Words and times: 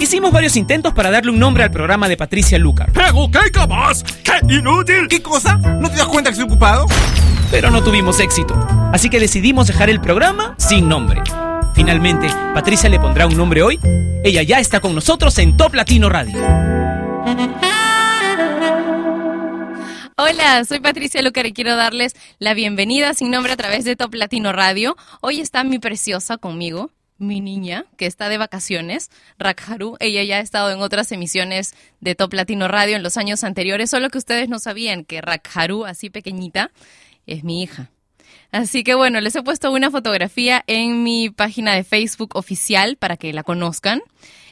Hicimos 0.00 0.32
varios 0.32 0.56
intentos 0.56 0.94
para 0.94 1.10
darle 1.10 1.30
un 1.30 1.38
nombre 1.38 1.62
al 1.62 1.70
programa 1.70 2.08
de 2.08 2.16
Patricia 2.16 2.58
Lucar. 2.58 2.90
¡Pero 2.90 3.30
qué 3.30 3.50
capaz! 3.50 4.02
¡Qué 4.24 4.54
inútil! 4.54 5.06
¿Qué 5.10 5.20
cosa? 5.20 5.56
¿No 5.58 5.90
te 5.90 5.98
das 5.98 6.06
cuenta 6.06 6.30
que 6.30 6.38
estoy 6.40 6.46
ocupado? 6.46 6.86
Pero 7.50 7.70
no 7.70 7.84
tuvimos 7.84 8.18
éxito. 8.18 8.54
Así 8.94 9.10
que 9.10 9.20
decidimos 9.20 9.66
dejar 9.66 9.90
el 9.90 10.00
programa 10.00 10.54
sin 10.56 10.88
nombre. 10.88 11.20
Finalmente, 11.74 12.28
Patricia 12.54 12.88
le 12.88 12.98
pondrá 12.98 13.26
un 13.26 13.36
nombre 13.36 13.62
hoy. 13.62 13.78
Ella 14.24 14.42
ya 14.42 14.58
está 14.58 14.80
con 14.80 14.94
nosotros 14.94 15.36
en 15.36 15.58
Top 15.58 15.74
Latino 15.74 16.08
Radio. 16.08 16.40
Hola, 20.16 20.64
soy 20.64 20.80
Patricia 20.80 21.20
Lucar 21.20 21.44
y 21.44 21.52
quiero 21.52 21.76
darles 21.76 22.16
la 22.38 22.54
bienvenida 22.54 23.12
sin 23.12 23.30
nombre 23.30 23.52
a 23.52 23.56
través 23.56 23.84
de 23.84 23.96
Top 23.96 24.14
Latino 24.14 24.52
Radio. 24.52 24.96
Hoy 25.20 25.40
está 25.40 25.62
mi 25.62 25.78
preciosa 25.78 26.38
conmigo, 26.38 26.90
mi 27.20 27.40
niña, 27.40 27.86
que 27.96 28.06
está 28.06 28.28
de 28.28 28.38
vacaciones, 28.38 29.10
Rakharu. 29.38 29.96
Ella 30.00 30.24
ya 30.24 30.36
ha 30.36 30.40
estado 30.40 30.70
en 30.72 30.80
otras 30.80 31.12
emisiones 31.12 31.74
de 32.00 32.14
Top 32.14 32.32
Latino 32.32 32.66
Radio 32.66 32.96
en 32.96 33.02
los 33.02 33.16
años 33.16 33.44
anteriores, 33.44 33.90
solo 33.90 34.10
que 34.10 34.18
ustedes 34.18 34.48
no 34.48 34.58
sabían 34.58 35.04
que 35.04 35.20
Rakharu, 35.20 35.84
así 35.84 36.10
pequeñita, 36.10 36.70
es 37.26 37.44
mi 37.44 37.62
hija. 37.62 37.90
Así 38.52 38.82
que 38.82 38.94
bueno, 38.94 39.20
les 39.20 39.36
he 39.36 39.42
puesto 39.42 39.70
una 39.70 39.90
fotografía 39.90 40.64
en 40.66 41.04
mi 41.04 41.30
página 41.30 41.74
de 41.74 41.84
Facebook 41.84 42.34
oficial 42.34 42.96
para 42.96 43.16
que 43.16 43.32
la 43.32 43.44
conozcan. 43.44 44.02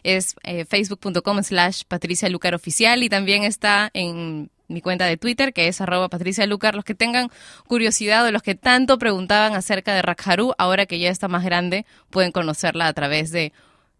Es 0.04 0.36
eh, 0.44 0.64
facebook.com 0.64 1.42
slash 1.42 1.82
Patricia 1.88 2.28
Lucar 2.28 2.54
Oficial 2.54 3.02
y 3.02 3.08
también 3.08 3.42
está 3.42 3.90
en 3.94 4.50
mi 4.68 4.80
cuenta 4.80 5.06
de 5.06 5.16
Twitter, 5.16 5.52
que 5.52 5.68
es 5.68 5.80
arroba 5.80 6.08
Patricia 6.08 6.46
Lucar. 6.46 6.74
Los 6.74 6.84
que 6.84 6.94
tengan 6.94 7.30
curiosidad 7.66 8.24
o 8.26 8.30
los 8.30 8.42
que 8.42 8.54
tanto 8.54 8.98
preguntaban 8.98 9.54
acerca 9.54 9.94
de 9.94 10.02
Rakharu, 10.02 10.54
ahora 10.58 10.86
que 10.86 10.98
ya 10.98 11.10
está 11.10 11.28
más 11.28 11.44
grande, 11.44 11.86
pueden 12.10 12.32
conocerla 12.32 12.86
a 12.86 12.92
través 12.92 13.30
de 13.30 13.52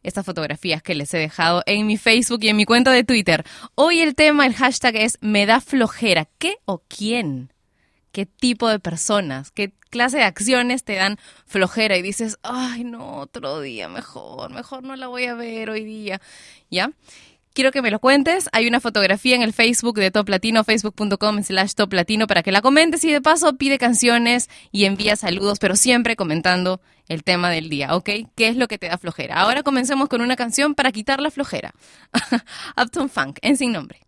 estas 0.03 0.25
fotografías 0.25 0.83
que 0.83 0.95
les 0.95 1.13
he 1.15 1.19
dejado 1.19 1.63
en 1.67 1.87
mi 1.87 1.97
Facebook 1.97 2.41
y 2.43 2.49
en 2.49 2.57
mi 2.57 2.65
cuenta 2.65 2.93
de 2.93 3.05
Twitter. 3.05 3.45
Hoy 3.75 4.01
el 4.01 4.15
tema, 4.15 4.47
el 4.47 4.55
hashtag 4.55 4.97
es 4.97 5.19
me 5.21 5.47
da 5.47 5.61
flojera. 5.61 6.29
¿Qué 6.39 6.57
o 6.65 6.83
quién? 6.87 7.53
¿Qué 8.13 8.27
tipo 8.27 8.69
de 8.69 8.79
personas? 8.79 9.51
¿Qué 9.51 9.73
clase 9.91 10.19
de 10.19 10.25
acciones 10.25 10.85
te 10.85 10.95
dan 10.95 11.19
flojera 11.47 11.97
y 11.97 12.03
dices, 12.03 12.39
ay, 12.43 12.85
no, 12.85 13.19
otro 13.19 13.61
día, 13.61 13.89
mejor, 13.89 14.51
mejor 14.51 14.83
no 14.83 14.97
la 14.97 15.09
voy 15.09 15.25
a 15.25 15.35
ver 15.35 15.71
hoy 15.71 15.85
día? 15.85 16.21
¿Ya? 16.71 16.91
Quiero 17.59 17.73
que 17.73 17.83
me 17.83 17.91
lo 17.91 17.99
cuentes. 17.99 18.49
Hay 18.53 18.69
una 18.69 18.79
fotografía 18.79 19.35
en 19.35 19.43
el 19.43 19.53
Facebook 19.53 19.99
de 19.99 20.13
Top 20.13 20.29
Latino, 20.29 20.63
facebook.com 20.63 21.43
slash 21.43 21.73
Top 21.75 21.93
Latino, 21.93 22.29
para 22.29 22.45
que 22.45 22.53
la 22.53 22.63
comentes 22.63 23.03
y 23.03 23.11
de 23.11 23.21
paso 23.21 23.57
pide 23.57 23.79
canciones 23.79 24.49
y 24.71 24.85
envía 24.85 25.17
saludos, 25.17 25.59
pero 25.59 25.75
siempre 25.75 26.15
comentando 26.15 26.81
el 27.09 27.25
tema 27.25 27.51
del 27.51 27.69
día, 27.69 27.97
¿ok? 27.97 28.11
¿Qué 28.37 28.47
es 28.47 28.57
lo 28.57 28.69
que 28.69 28.79
te 28.79 28.87
da 28.87 28.97
flojera? 28.97 29.41
Ahora 29.41 29.65
comencemos 29.65 30.09
con 30.09 30.21
una 30.21 30.37
canción 30.37 30.77
para 30.77 30.93
quitar 30.93 31.21
la 31.21 31.33
flojera. 31.33 31.75
Upton 32.81 33.11
Funk, 33.11 33.41
en 33.43 33.57
sin 33.57 33.73
nombre. 33.73 33.99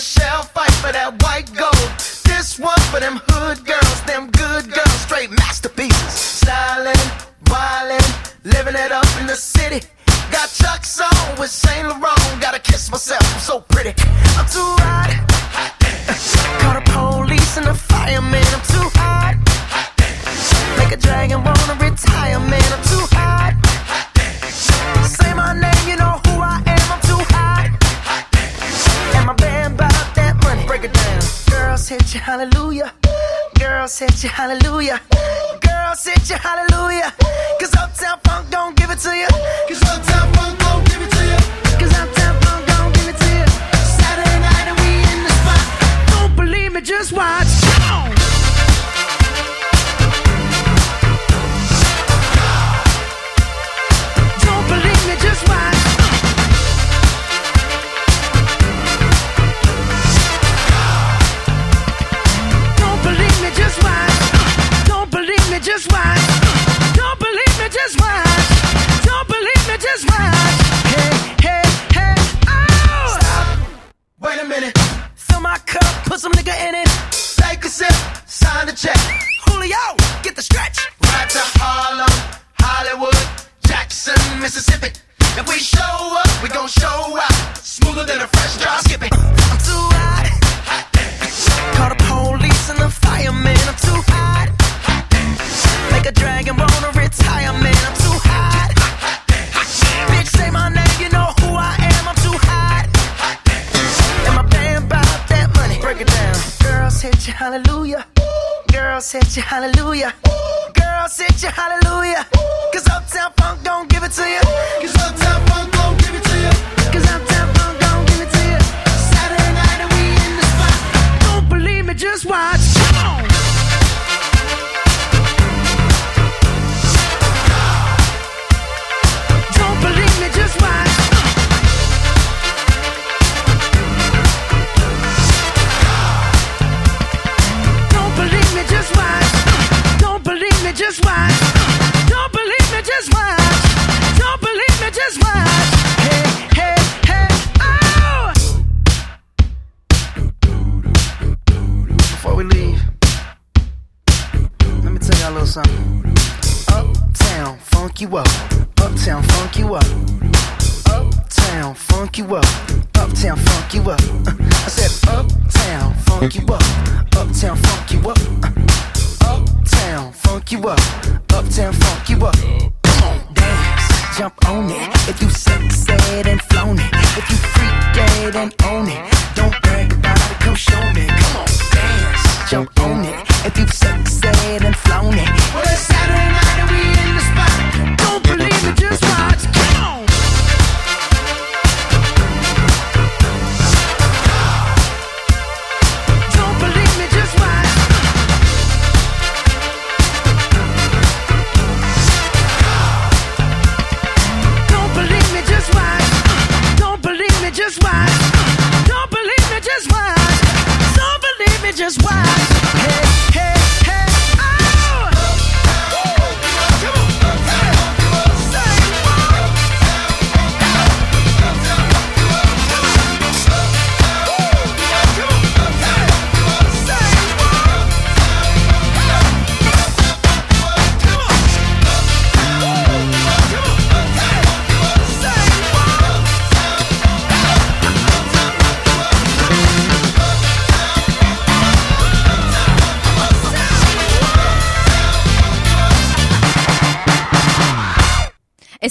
Michelle 0.00 0.44
fight 0.44 0.72
for 0.80 0.92
that 0.92 1.12
white 1.22 1.44
gold. 1.52 1.90
This 2.24 2.58
one 2.58 2.80
for 2.88 3.00
them 3.00 3.20
hood 3.28 3.60
girls, 3.68 4.00
them 4.08 4.32
good 4.32 4.72
girls, 4.72 5.00
straight 5.04 5.28
masterpieces. 5.28 6.40
Styling, 6.40 6.96
wildin', 7.52 8.08
living 8.48 8.80
it 8.80 8.92
up 8.92 9.04
in 9.20 9.26
the 9.26 9.36
city. 9.36 9.84
Got 10.32 10.48
Chuck's 10.48 11.02
on 11.04 11.36
with 11.38 11.50
Saint 11.50 11.79
said 34.08 34.30
hallelujah. 34.30 35.09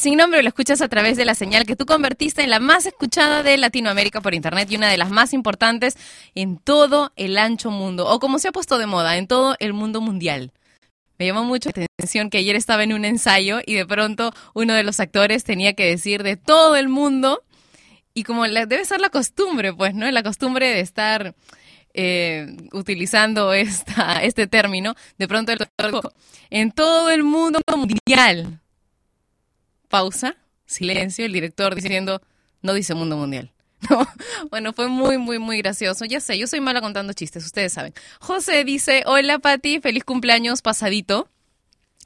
Sin 0.09 0.17
nombre, 0.17 0.41
lo 0.41 0.49
escuchas 0.49 0.81
a 0.81 0.87
través 0.87 1.17
de 1.17 1.25
la 1.25 1.35
señal 1.35 1.67
que 1.67 1.75
tú 1.75 1.85
convertiste 1.85 2.41
en 2.41 2.49
la 2.49 2.59
más 2.59 2.87
escuchada 2.87 3.43
de 3.43 3.57
Latinoamérica 3.57 4.21
por 4.21 4.33
internet 4.33 4.67
y 4.71 4.75
una 4.75 4.89
de 4.89 4.97
las 4.97 5.11
más 5.11 5.33
importantes 5.33 5.97
en 6.33 6.57
todo 6.57 7.11
el 7.15 7.37
ancho 7.37 7.69
mundo, 7.69 8.07
o 8.07 8.19
como 8.19 8.39
se 8.39 8.47
ha 8.47 8.51
puesto 8.51 8.79
de 8.79 8.87
moda, 8.87 9.17
en 9.17 9.27
todo 9.27 9.55
el 9.59 9.73
mundo 9.73 10.01
mundial. 10.01 10.51
Me 11.19 11.27
llamó 11.27 11.43
mucho 11.43 11.69
la 11.75 11.85
atención 11.93 12.31
que 12.31 12.39
ayer 12.39 12.55
estaba 12.55 12.83
en 12.83 12.93
un 12.93 13.05
ensayo 13.05 13.59
y 13.63 13.75
de 13.75 13.85
pronto 13.85 14.33
uno 14.55 14.73
de 14.73 14.81
los 14.81 14.99
actores 14.99 15.43
tenía 15.43 15.73
que 15.73 15.85
decir 15.85 16.23
de 16.23 16.37
todo 16.37 16.75
el 16.75 16.89
mundo 16.89 17.43
y 18.15 18.23
como 18.23 18.47
debe 18.47 18.85
ser 18.85 19.01
la 19.01 19.11
costumbre, 19.11 19.73
pues, 19.75 19.93
¿no? 19.93 20.09
La 20.09 20.23
costumbre 20.23 20.69
de 20.69 20.79
estar 20.79 21.35
eh, 21.93 22.57
utilizando 22.71 23.53
esta, 23.53 24.23
este 24.23 24.47
término, 24.47 24.95
de 25.19 25.27
pronto 25.27 25.51
el 25.51 25.59
en 26.49 26.71
todo 26.71 27.11
el 27.11 27.21
mundo 27.21 27.59
mundial. 27.67 28.59
Pausa, 29.89 30.37
silencio, 30.65 31.25
el 31.25 31.33
director 31.33 31.75
diciendo, 31.75 32.21
no 32.61 32.73
dice 32.73 32.93
mundo 32.93 33.17
mundial. 33.17 33.51
No, 33.89 34.05
bueno, 34.49 34.73
fue 34.73 34.89
muy, 34.89 35.17
muy, 35.17 35.39
muy 35.39 35.57
gracioso. 35.59 36.03
Ya 36.03 36.19
sé, 36.19 36.37
yo 36.37 36.47
soy 36.47 36.59
mala 36.59 36.81
contando 36.81 37.13
chistes, 37.13 37.45
ustedes 37.45 37.71
saben. 37.71 37.93
José 38.19 38.65
dice, 38.65 39.03
hola 39.05 39.39
Pati, 39.39 39.79
feliz 39.79 40.03
cumpleaños 40.03 40.61
pasadito. 40.61 41.29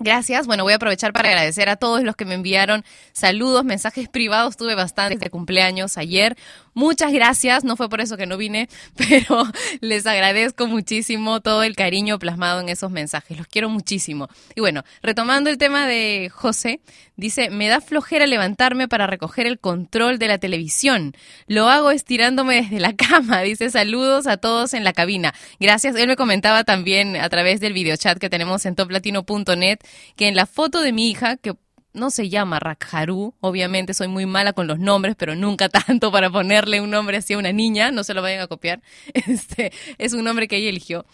Gracias. 0.03 0.47
Bueno, 0.47 0.63
voy 0.63 0.73
a 0.73 0.75
aprovechar 0.75 1.13
para 1.13 1.29
agradecer 1.29 1.69
a 1.69 1.77
todos 1.77 2.03
los 2.03 2.17
que 2.17 2.25
me 2.25 2.33
enviaron 2.33 2.83
saludos, 3.13 3.63
mensajes 3.63 4.09
privados. 4.09 4.57
Tuve 4.57 4.75
bastantes 4.75 5.21
de 5.21 5.29
cumpleaños 5.29 5.97
ayer. 5.97 6.35
Muchas 6.73 7.13
gracias. 7.13 7.63
No 7.63 7.77
fue 7.77 7.87
por 7.87 8.01
eso 8.01 8.17
que 8.17 8.25
no 8.25 8.35
vine, 8.35 8.67
pero 8.97 9.45
les 9.79 10.05
agradezco 10.05 10.67
muchísimo 10.67 11.39
todo 11.39 11.63
el 11.63 11.77
cariño 11.77 12.19
plasmado 12.19 12.59
en 12.59 12.67
esos 12.67 12.91
mensajes. 12.91 13.37
Los 13.37 13.47
quiero 13.47 13.69
muchísimo. 13.69 14.27
Y 14.55 14.59
bueno, 14.59 14.83
retomando 15.01 15.49
el 15.49 15.57
tema 15.57 15.87
de 15.87 16.29
José, 16.33 16.81
dice, 17.15 17.49
me 17.49 17.69
da 17.69 17.79
flojera 17.79 18.27
levantarme 18.27 18.89
para 18.89 19.07
recoger 19.07 19.47
el 19.47 19.57
control 19.57 20.19
de 20.19 20.27
la 20.27 20.37
televisión. 20.37 21.15
Lo 21.47 21.69
hago 21.69 21.91
estirándome 21.91 22.55
desde 22.55 22.81
la 22.81 22.93
cama. 22.97 23.39
Dice, 23.41 23.69
saludos 23.69 24.27
a 24.27 24.35
todos 24.35 24.73
en 24.73 24.83
la 24.83 24.91
cabina. 24.91 25.33
Gracias. 25.61 25.95
Él 25.95 26.07
me 26.07 26.17
comentaba 26.17 26.65
también 26.65 27.15
a 27.15 27.29
través 27.29 27.61
del 27.61 27.71
videochat 27.71 28.17
que 28.17 28.29
tenemos 28.29 28.65
en 28.65 28.75
toplatino.net 28.75 29.79
que 30.15 30.27
en 30.27 30.35
la 30.35 30.45
foto 30.45 30.81
de 30.81 30.91
mi 30.91 31.09
hija, 31.09 31.37
que 31.37 31.53
no 31.93 32.09
se 32.09 32.29
llama 32.29 32.59
Rakharu, 32.59 33.35
obviamente 33.39 33.93
soy 33.93 34.07
muy 34.07 34.25
mala 34.25 34.53
con 34.53 34.67
los 34.67 34.79
nombres, 34.79 35.15
pero 35.15 35.35
nunca 35.35 35.69
tanto 35.87 36.11
para 36.11 36.29
ponerle 36.29 36.81
un 36.81 36.89
nombre 36.89 37.17
así 37.17 37.33
a 37.33 37.37
una 37.37 37.51
niña, 37.51 37.91
no 37.91 38.03
se 38.03 38.13
lo 38.13 38.21
vayan 38.21 38.41
a 38.41 38.47
copiar. 38.47 38.81
Este 39.13 39.71
es 39.97 40.13
un 40.13 40.23
nombre 40.23 40.47
que 40.47 40.57
ella 40.57 40.69
eligió, 40.69 41.05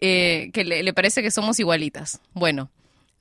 eh, 0.00 0.50
que 0.52 0.64
le, 0.64 0.92
parece 0.92 1.22
que 1.22 1.30
somos 1.30 1.60
igualitas. 1.60 2.20
Bueno, 2.32 2.70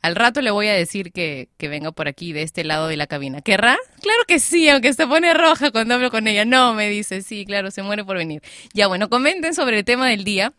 al 0.02 0.16
rato 0.16 0.42
le 0.42 0.52
voy 0.52 0.68
a 0.68 0.74
decir 0.74 1.12
que, 1.12 1.50
que 1.58 1.68
venga 1.68 1.92
por 1.92 2.08
aquí, 2.08 2.32
de 2.32 2.44
este 2.44 2.64
lado 2.64 2.88
de 2.88 2.98
la 2.98 3.08
cabina. 3.08 3.42
¿Querrá? 3.42 3.78
Claro 4.02 4.20
que 4.28 4.40
sí, 4.40 4.70
aunque 4.70 4.94
se 4.94 5.08
pone 5.08 5.34
roja 5.34 5.72
cuando 5.72 5.96
hablo 5.96 6.12
con 6.12 6.28
ella. 6.28 6.46
No, 6.46 6.74
me 6.74 6.90
dice, 6.90 7.22
sí, 7.22 7.46
claro, 7.46 7.72
se 7.72 7.82
muere 7.82 8.04
por 8.04 8.18
venir. 8.18 8.42
Ya, 8.74 8.88
bueno, 8.88 9.10
comenten 9.10 9.56
sobre 9.56 9.80
el 9.80 9.86
tema 9.86 10.08
del 10.10 10.24
día. 10.24 10.54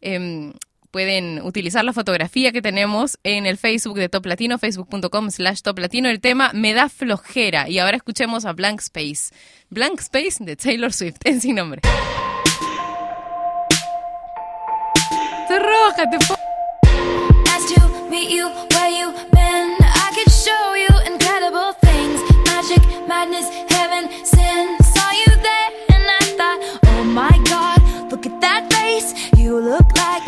Em, 0.00 0.52
pueden 0.90 1.40
utilizar 1.42 1.84
la 1.84 1.92
fotografía 1.92 2.52
que 2.52 2.62
tenemos 2.62 3.18
en 3.22 3.46
el 3.46 3.56
Facebook 3.58 3.98
de 3.98 4.08
Top 4.08 4.26
Latino, 4.26 4.58
facebook.com 4.58 5.30
slash 5.30 5.60
Top 5.62 5.78
Latino. 5.78 6.08
El 6.08 6.20
tema 6.20 6.50
me 6.54 6.72
da 6.74 6.88
flojera. 6.88 7.68
Y 7.68 7.78
ahora 7.78 7.96
escuchemos 7.96 8.44
a 8.44 8.52
Blank 8.52 8.80
Space. 8.80 9.34
Blank 9.70 10.00
Space 10.00 10.36
de 10.44 10.56
Taylor 10.56 10.92
Swift, 10.92 11.18
en 11.24 11.40
sin 11.40 11.56
nombre. 11.56 11.82
Estoy 15.42 15.58
roja, 15.60 16.10
te 16.10 16.18
po- 16.26 16.36
Nice 17.44 17.74
to 17.74 18.08
meet 18.10 18.30
you 18.30 18.48
where 18.74 18.90
you 18.90 19.12
been. 19.32 19.76
I 19.80 20.10
could 20.14 20.30
show 20.30 20.74
you 20.74 21.12
incredible 21.12 21.72
things. 21.80 22.20
Magic, 22.46 22.82
madness, 23.08 23.46
heaven, 23.70 24.08
sin. 24.24 24.76
Saw 24.94 25.10
you 25.12 25.32
there 25.42 25.70
and 25.94 26.04
I 26.20 26.24
thought, 26.36 26.60
oh 26.86 27.04
my 27.04 27.38
god, 27.48 28.10
look 28.10 28.26
at 28.26 28.40
that 28.42 28.70
face. 28.72 29.14
You 29.38 29.58
look 29.58 29.86
like 29.96 30.27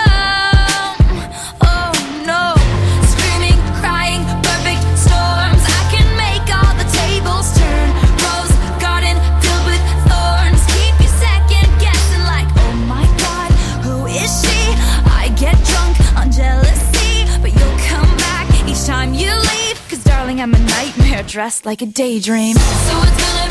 Dressed 21.31 21.65
like 21.65 21.81
a 21.81 21.85
daydream. 21.85 22.57
So 22.57 23.50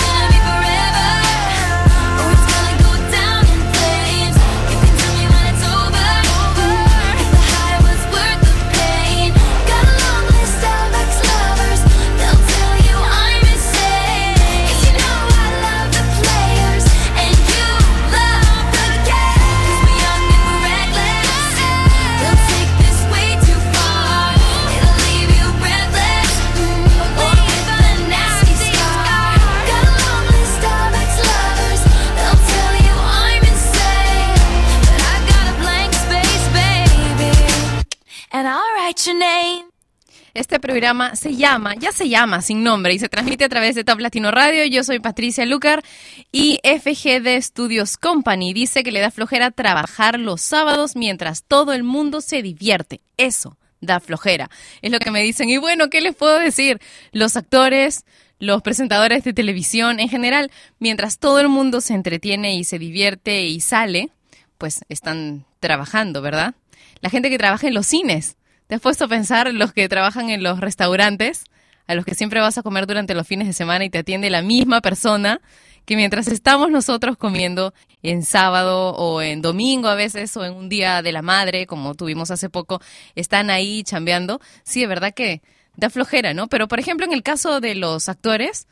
programa 40.61 41.15
se 41.15 41.35
llama, 41.35 41.75
ya 41.75 41.91
se 41.91 42.07
llama 42.07 42.41
sin 42.41 42.63
nombre 42.63 42.93
y 42.93 42.99
se 42.99 43.09
transmite 43.09 43.43
a 43.43 43.49
través 43.49 43.75
de 43.75 43.83
Top 43.83 43.99
Radio. 43.99 44.65
Yo 44.65 44.83
soy 44.83 44.99
Patricia 44.99 45.45
Lucar 45.45 45.83
y 46.31 46.59
FGD 46.63 47.41
Studios 47.41 47.97
Company 47.97 48.53
dice 48.53 48.83
que 48.83 48.91
le 48.91 49.01
da 49.01 49.11
flojera 49.11 49.51
trabajar 49.51 50.19
los 50.19 50.41
sábados 50.41 50.95
mientras 50.95 51.43
todo 51.43 51.73
el 51.73 51.83
mundo 51.83 52.21
se 52.21 52.41
divierte. 52.41 53.01
Eso 53.17 53.57
da 53.81 53.99
flojera. 53.99 54.49
Es 54.81 54.91
lo 54.91 54.99
que 54.99 55.11
me 55.11 55.21
dicen. 55.23 55.49
Y 55.49 55.57
bueno, 55.57 55.89
¿qué 55.89 55.99
les 56.01 56.15
puedo 56.15 56.39
decir? 56.39 56.79
Los 57.11 57.35
actores, 57.35 58.05
los 58.39 58.61
presentadores 58.61 59.23
de 59.23 59.33
televisión 59.33 59.99
en 59.99 60.07
general, 60.07 60.51
mientras 60.79 61.17
todo 61.19 61.39
el 61.39 61.49
mundo 61.49 61.81
se 61.81 61.95
entretiene 61.95 62.55
y 62.55 62.63
se 62.63 62.79
divierte 62.79 63.41
y 63.41 63.59
sale, 63.59 64.09
pues 64.57 64.85
están 64.87 65.45
trabajando, 65.59 66.21
¿verdad? 66.21 66.53
La 67.01 67.09
gente 67.09 67.29
que 67.29 67.37
trabaja 67.37 67.67
en 67.67 67.73
los 67.73 67.87
cines. 67.87 68.37
¿Te 68.71 68.75
has 68.75 68.81
puesto 68.81 69.03
a 69.03 69.09
pensar 69.09 69.53
los 69.53 69.73
que 69.73 69.89
trabajan 69.89 70.29
en 70.29 70.43
los 70.43 70.61
restaurantes, 70.61 71.43
a 71.87 71.93
los 71.93 72.05
que 72.05 72.15
siempre 72.15 72.39
vas 72.39 72.57
a 72.57 72.63
comer 72.63 72.87
durante 72.87 73.13
los 73.13 73.27
fines 73.27 73.45
de 73.45 73.51
semana 73.51 73.83
y 73.83 73.89
te 73.89 73.97
atiende 73.97 74.29
la 74.29 74.41
misma 74.41 74.79
persona 74.79 75.41
que 75.83 75.97
mientras 75.97 76.29
estamos 76.29 76.71
nosotros 76.71 77.17
comiendo 77.17 77.73
en 78.01 78.23
sábado 78.23 78.91
o 78.95 79.21
en 79.21 79.41
domingo 79.41 79.89
a 79.89 79.95
veces 79.95 80.37
o 80.37 80.45
en 80.45 80.53
un 80.53 80.69
día 80.69 81.01
de 81.01 81.11
la 81.11 81.21
madre, 81.21 81.67
como 81.67 81.95
tuvimos 81.95 82.31
hace 82.31 82.49
poco, 82.49 82.79
están 83.13 83.49
ahí 83.49 83.83
chambeando? 83.83 84.39
Sí, 84.63 84.79
de 84.79 84.87
verdad 84.87 85.13
que 85.13 85.41
da 85.75 85.89
flojera, 85.89 86.33
¿no? 86.33 86.47
Pero 86.47 86.69
por 86.69 86.79
ejemplo, 86.79 87.05
en 87.05 87.11
el 87.11 87.23
caso 87.23 87.59
de 87.59 87.75
los 87.75 88.07
actores, 88.07 88.69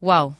wow, 0.00 0.36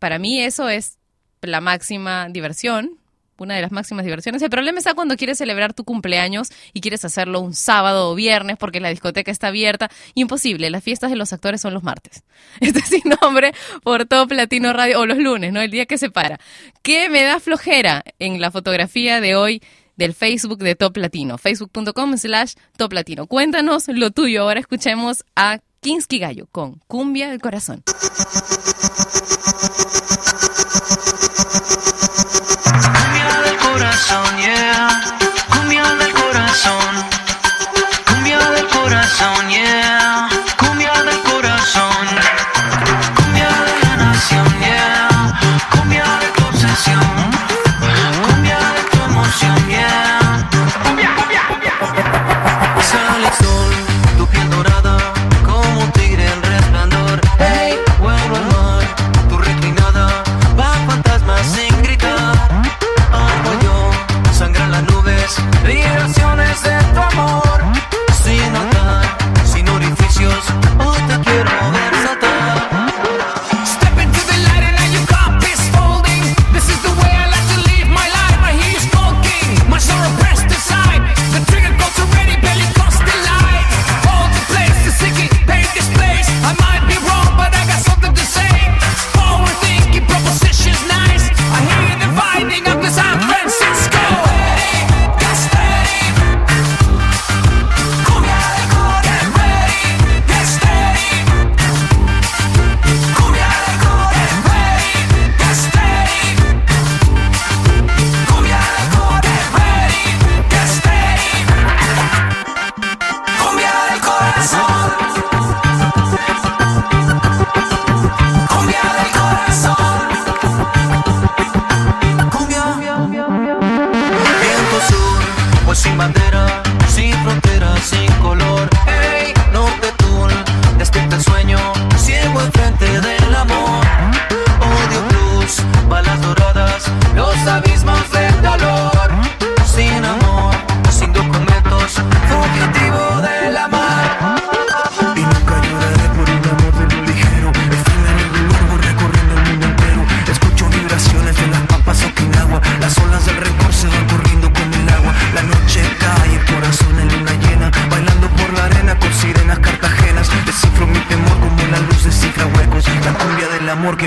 para 0.00 0.18
mí 0.18 0.40
eso 0.40 0.68
es 0.68 0.98
la 1.42 1.60
máxima 1.60 2.26
diversión, 2.28 2.98
una 3.38 3.54
de 3.54 3.62
las 3.62 3.72
máximas 3.72 4.04
diversiones. 4.04 4.42
El 4.42 4.50
problema 4.50 4.78
está 4.78 4.94
cuando 4.94 5.16
quieres 5.16 5.38
celebrar 5.38 5.74
tu 5.74 5.84
cumpleaños 5.84 6.50
y 6.72 6.80
quieres 6.80 7.04
hacerlo 7.04 7.40
un 7.40 7.54
sábado 7.54 8.10
o 8.10 8.14
viernes 8.14 8.56
porque 8.58 8.80
la 8.80 8.88
discoteca 8.90 9.30
está 9.30 9.48
abierta. 9.48 9.90
Imposible, 10.14 10.70
las 10.70 10.82
fiestas 10.84 11.10
de 11.10 11.16
los 11.16 11.32
actores 11.32 11.60
son 11.60 11.74
los 11.74 11.82
martes. 11.82 12.22
Este 12.60 12.82
sin 12.82 13.02
nombre 13.22 13.52
por 13.82 14.06
Top 14.06 14.32
Latino 14.32 14.72
Radio, 14.72 15.00
o 15.00 15.06
los 15.06 15.18
lunes, 15.18 15.52
¿no? 15.52 15.60
El 15.60 15.70
día 15.70 15.86
que 15.86 15.98
se 15.98 16.10
para. 16.10 16.38
¿Qué 16.82 17.08
me 17.08 17.22
da 17.22 17.40
flojera 17.40 18.04
en 18.18 18.40
la 18.40 18.50
fotografía 18.50 19.20
de 19.20 19.36
hoy? 19.36 19.62
del 19.96 20.14
Facebook 20.14 20.58
de 20.60 20.76
Top 20.76 20.96
Latino, 20.96 21.38
facebook.com 21.38 22.16
slash 22.16 22.54
Top 22.76 22.92
Latino. 22.92 23.26
Cuéntanos 23.26 23.88
lo 23.88 24.12
tuyo. 24.12 24.42
Ahora 24.42 24.60
escuchemos 24.60 25.24
a 25.34 25.58
Kinsky 25.80 26.18
Gallo 26.20 26.46
con 26.50 26.80
Cumbia 26.86 27.28
del 27.30 27.40
Corazón. 27.40 27.82
Corazón, 38.88 39.50
yeah. 39.50 39.87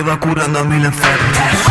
Va 0.01 0.19
curando 0.19 0.59
a 0.59 0.63
mil 0.63 0.85
enfermos. 0.85 1.70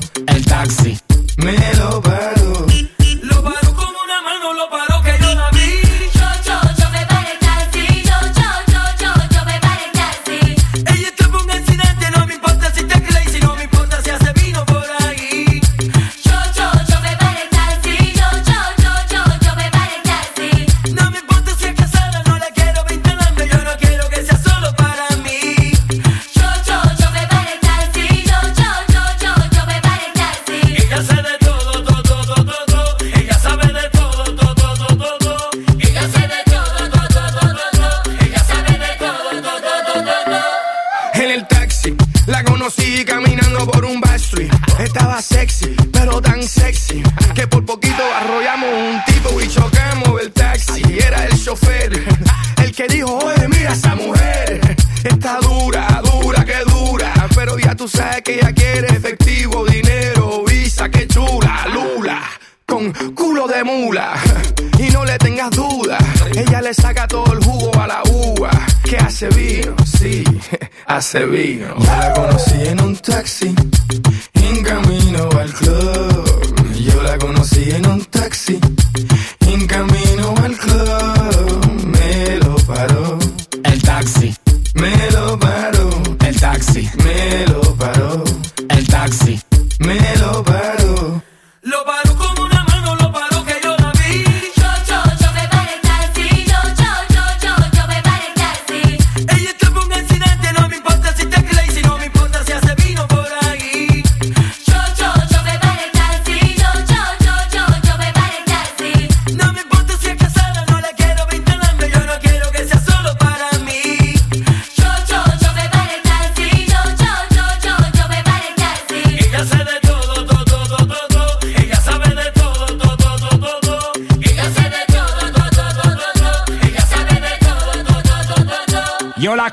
se 71.11 71.25
vino. 71.25 71.75
La 71.79 72.13
conocí 72.13 72.61
en 72.65 72.79
un 72.79 72.95
taxi 72.95 73.40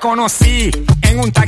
conocí 0.08 0.70
en 1.02 1.20
un 1.20 1.30
taxi 1.30 1.47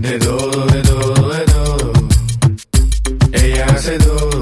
De 0.00 0.18
todo, 0.18 0.64
de 0.66 0.82
todo, 0.82 1.28
de 1.28 1.44
todo. 1.44 1.92
Ella 3.32 3.66
hace 3.66 3.98
todo. 3.98 4.39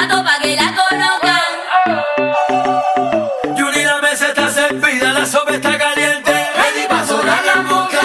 datos 0.00 0.22
para 0.22 0.38
que 0.42 0.56
la 0.56 0.74
conozcan. 0.80 1.42
Juni, 3.56 3.84
la 3.84 4.00
mesa 4.00 4.28
está 4.28 4.48
servida, 4.50 5.12
la 5.12 5.26
sopa 5.26 5.52
está 5.54 5.76
caliente. 5.78 6.30
Ready 6.30 6.86
para 6.88 7.06
sonar 7.06 7.44
la 7.44 7.62
boca. 7.62 8.00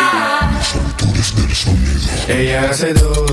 Los 1.15 1.35
del 1.35 1.55
sonido. 1.55 2.11
Ella 2.27 2.69
hace 2.69 2.93
todo 2.93 3.24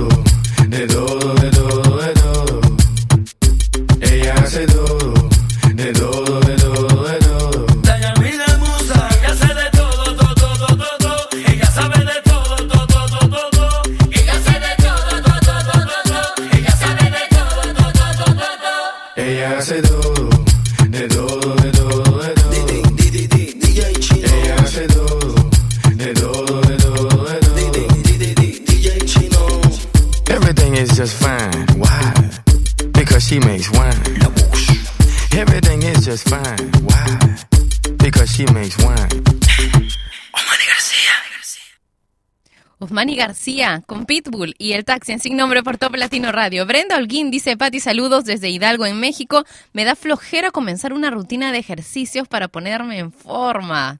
Osmani 43.02 43.16
García 43.16 43.82
con 43.84 44.06
Pitbull 44.06 44.54
y 44.58 44.74
el 44.74 44.84
taxi 44.84 45.10
en 45.10 45.18
sin 45.18 45.36
nombre 45.36 45.64
por 45.64 45.76
Top 45.76 45.96
Latino 45.96 46.30
Radio. 46.30 46.66
Brenda 46.66 46.96
Holguín 46.96 47.32
dice, 47.32 47.56
Pati, 47.56 47.80
saludos 47.80 48.24
desde 48.24 48.48
Hidalgo 48.48 48.86
en 48.86 49.00
México. 49.00 49.44
Me 49.72 49.84
da 49.84 49.96
flojera 49.96 50.52
comenzar 50.52 50.92
una 50.92 51.10
rutina 51.10 51.50
de 51.50 51.58
ejercicios 51.58 52.28
para 52.28 52.46
ponerme 52.46 53.00
en 53.00 53.10
forma. 53.10 53.98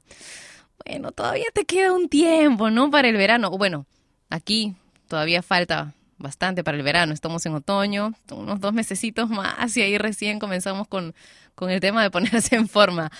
Bueno, 0.87 1.11
todavía 1.11 1.47
te 1.53 1.65
queda 1.65 1.93
un 1.93 2.09
tiempo, 2.09 2.71
¿no? 2.71 2.93
Para 2.93 3.09
el 3.09 3.17
verano. 3.17 3.51
Bueno, 3.51 3.87
aquí 4.31 4.77
todavía 5.09 5.43
falta 5.43 5.95
bastante 6.19 6.63
para 6.63 6.77
el 6.77 6.85
verano. 6.85 7.13
Estamos 7.13 7.45
en 7.45 7.55
otoño, 7.55 8.15
unos 8.31 8.61
dos 8.61 8.73
mesecitos 8.73 9.29
más 9.29 9.77
y 9.77 9.83
ahí 9.83 9.99
recién 9.99 10.39
comenzamos 10.39 10.87
con, 10.87 11.13
con 11.57 11.71
el 11.71 11.81
tema 11.81 12.05
de 12.05 12.11
ponerse 12.13 12.55
en 12.55 12.69
forma. 12.69 13.11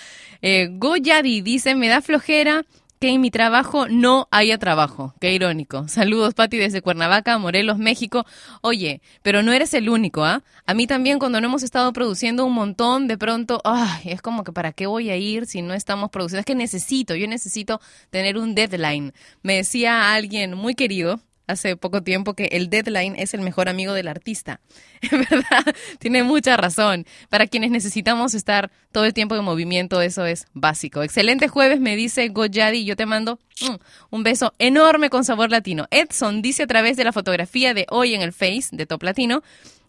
Eh, 0.41 0.69
Goyadi 0.71 1.41
dice, 1.41 1.75
me 1.75 1.89
da 1.89 2.01
flojera 2.01 2.63
que 3.03 3.09
en 3.09 3.19
mi 3.19 3.31
trabajo 3.31 3.89
no 3.89 4.29
haya 4.31 4.57
trabajo. 4.57 5.13
Qué 5.19 5.33
irónico. 5.33 5.89
Saludos, 5.89 6.35
Pati, 6.35 6.55
desde 6.55 6.81
Cuernavaca, 6.81 7.37
Morelos, 7.37 7.77
México. 7.77 8.25
Oye, 8.61 9.01
pero 9.21 9.43
no 9.43 9.51
eres 9.51 9.73
el 9.73 9.89
único, 9.89 10.23
¿ah? 10.23 10.41
A 10.65 10.73
mí 10.73 10.87
también 10.87 11.19
cuando 11.19 11.41
no 11.41 11.47
hemos 11.47 11.63
estado 11.63 11.91
produciendo 11.91 12.45
un 12.45 12.53
montón, 12.53 13.09
de 13.09 13.17
pronto, 13.17 13.59
ay, 13.65 14.03
es 14.05 14.21
como 14.21 14.45
que 14.45 14.53
¿para 14.53 14.71
qué 14.71 14.87
voy 14.87 15.09
a 15.09 15.17
ir 15.17 15.47
si 15.47 15.61
no 15.61 15.73
estamos 15.73 16.11
produciendo? 16.11 16.39
Es 16.39 16.45
que 16.45 16.55
necesito, 16.55 17.13
yo 17.13 17.27
necesito 17.27 17.81
tener 18.09 18.37
un 18.37 18.55
deadline. 18.55 19.11
Me 19.41 19.57
decía 19.57 20.13
alguien 20.13 20.55
muy 20.55 20.73
querido, 20.73 21.19
hace 21.47 21.75
poco 21.75 22.01
tiempo 22.01 22.33
que 22.33 22.45
el 22.51 22.69
deadline 22.69 23.15
es 23.17 23.33
el 23.33 23.41
mejor 23.41 23.69
amigo 23.69 23.93
del 23.93 24.07
artista. 24.07 24.59
En 25.11 25.25
verdad, 25.29 25.75
tiene 25.99 26.23
mucha 26.23 26.55
razón. 26.57 27.05
Para 27.29 27.47
quienes 27.47 27.71
necesitamos 27.71 28.33
estar 28.33 28.71
todo 28.91 29.05
el 29.05 29.13
tiempo 29.13 29.35
en 29.35 29.43
movimiento, 29.43 30.01
eso 30.01 30.25
es 30.25 30.45
básico. 30.53 31.03
Excelente 31.03 31.47
jueves, 31.47 31.79
me 31.79 31.95
dice 31.95 32.29
Goyadi. 32.29 32.85
Yo 32.85 32.95
te 32.95 33.05
mando 33.05 33.39
mm, 33.61 33.75
un 34.11 34.23
beso 34.23 34.53
enorme 34.59 35.09
con 35.09 35.25
sabor 35.25 35.51
latino. 35.51 35.87
Edson 35.91 36.41
dice 36.41 36.63
a 36.63 36.67
través 36.67 36.97
de 36.97 37.03
la 37.03 37.11
fotografía 37.11 37.73
de 37.73 37.85
hoy 37.89 38.13
en 38.13 38.21
el 38.21 38.31
Face 38.31 38.69
de 38.71 38.85
Top 38.85 39.03
Latino 39.03 39.43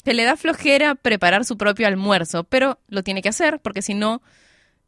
que 0.04 0.14
le 0.14 0.24
da 0.24 0.36
flojera 0.36 0.94
preparar 0.94 1.44
su 1.44 1.56
propio 1.56 1.86
almuerzo, 1.86 2.44
pero 2.44 2.78
lo 2.88 3.02
tiene 3.02 3.22
que 3.22 3.30
hacer 3.30 3.60
porque 3.60 3.82
si 3.82 3.94
no 3.94 4.20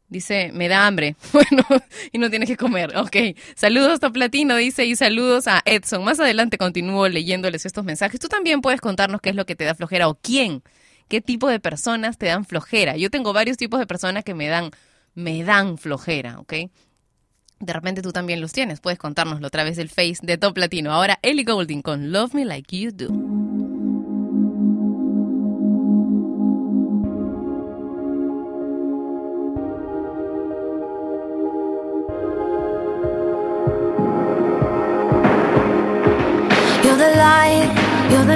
Dice, 0.09 0.51
me 0.53 0.67
da 0.67 0.87
hambre. 0.87 1.15
Bueno, 1.33 1.63
y 2.11 2.17
no 2.17 2.29
tienes 2.29 2.49
que 2.49 2.57
comer. 2.57 2.95
Ok. 2.97 3.15
Saludos 3.55 4.01
a 4.01 4.09
Platino, 4.09 4.55
dice, 4.55 4.85
y 4.85 4.95
saludos 4.95 5.47
a 5.47 5.61
Edson. 5.65 6.03
Más 6.03 6.19
adelante 6.19 6.57
continúo 6.57 7.07
leyéndoles 7.09 7.65
estos 7.65 7.83
mensajes. 7.83 8.19
Tú 8.19 8.27
también 8.27 8.61
puedes 8.61 8.81
contarnos 8.81 9.21
qué 9.21 9.29
es 9.29 9.35
lo 9.35 9.45
que 9.45 9.55
te 9.55 9.65
da 9.65 9.75
flojera 9.75 10.07
o 10.07 10.15
quién, 10.15 10.63
qué 11.09 11.21
tipo 11.21 11.47
de 11.49 11.59
personas 11.59 12.17
te 12.17 12.27
dan 12.27 12.45
flojera. 12.45 12.95
Yo 12.97 13.09
tengo 13.09 13.33
varios 13.33 13.57
tipos 13.57 13.79
de 13.79 13.87
personas 13.87 14.23
que 14.23 14.33
me 14.33 14.47
dan, 14.47 14.71
me 15.13 15.43
dan 15.43 15.77
flojera, 15.77 16.39
¿ok? 16.39 16.53
De 17.59 17.73
repente 17.73 18.01
tú 18.01 18.11
también 18.11 18.39
los 18.39 18.53
tienes. 18.53 18.79
Puedes 18.79 18.99
contárnoslo 18.99 19.47
a 19.47 19.49
través 19.49 19.77
del 19.77 19.89
Face 19.89 20.17
de 20.21 20.37
Top 20.37 20.57
Latino. 20.57 20.91
Ahora 20.93 21.19
Ellie 21.21 21.43
Goulding 21.43 21.81
con 21.81 22.11
Love 22.11 22.33
Me 22.33 22.45
Like 22.45 22.77
You 22.77 22.91
Do. 22.91 23.36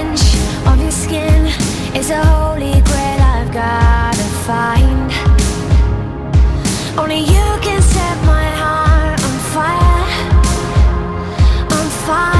inch 0.00 0.22
of 0.70 0.76
your 0.80 0.90
skin 0.90 1.40
is 1.94 2.10
a 2.10 2.22
holy 2.32 2.80
grail 2.88 3.20
I've 3.34 3.52
gotta 3.52 4.28
find. 4.46 5.10
Only 6.98 7.20
you 7.34 7.46
can 7.66 7.80
set 7.82 8.16
my 8.34 8.48
heart 8.62 9.20
on 9.28 9.36
fire, 9.54 10.04
on 11.76 11.86
fire. 12.06 12.37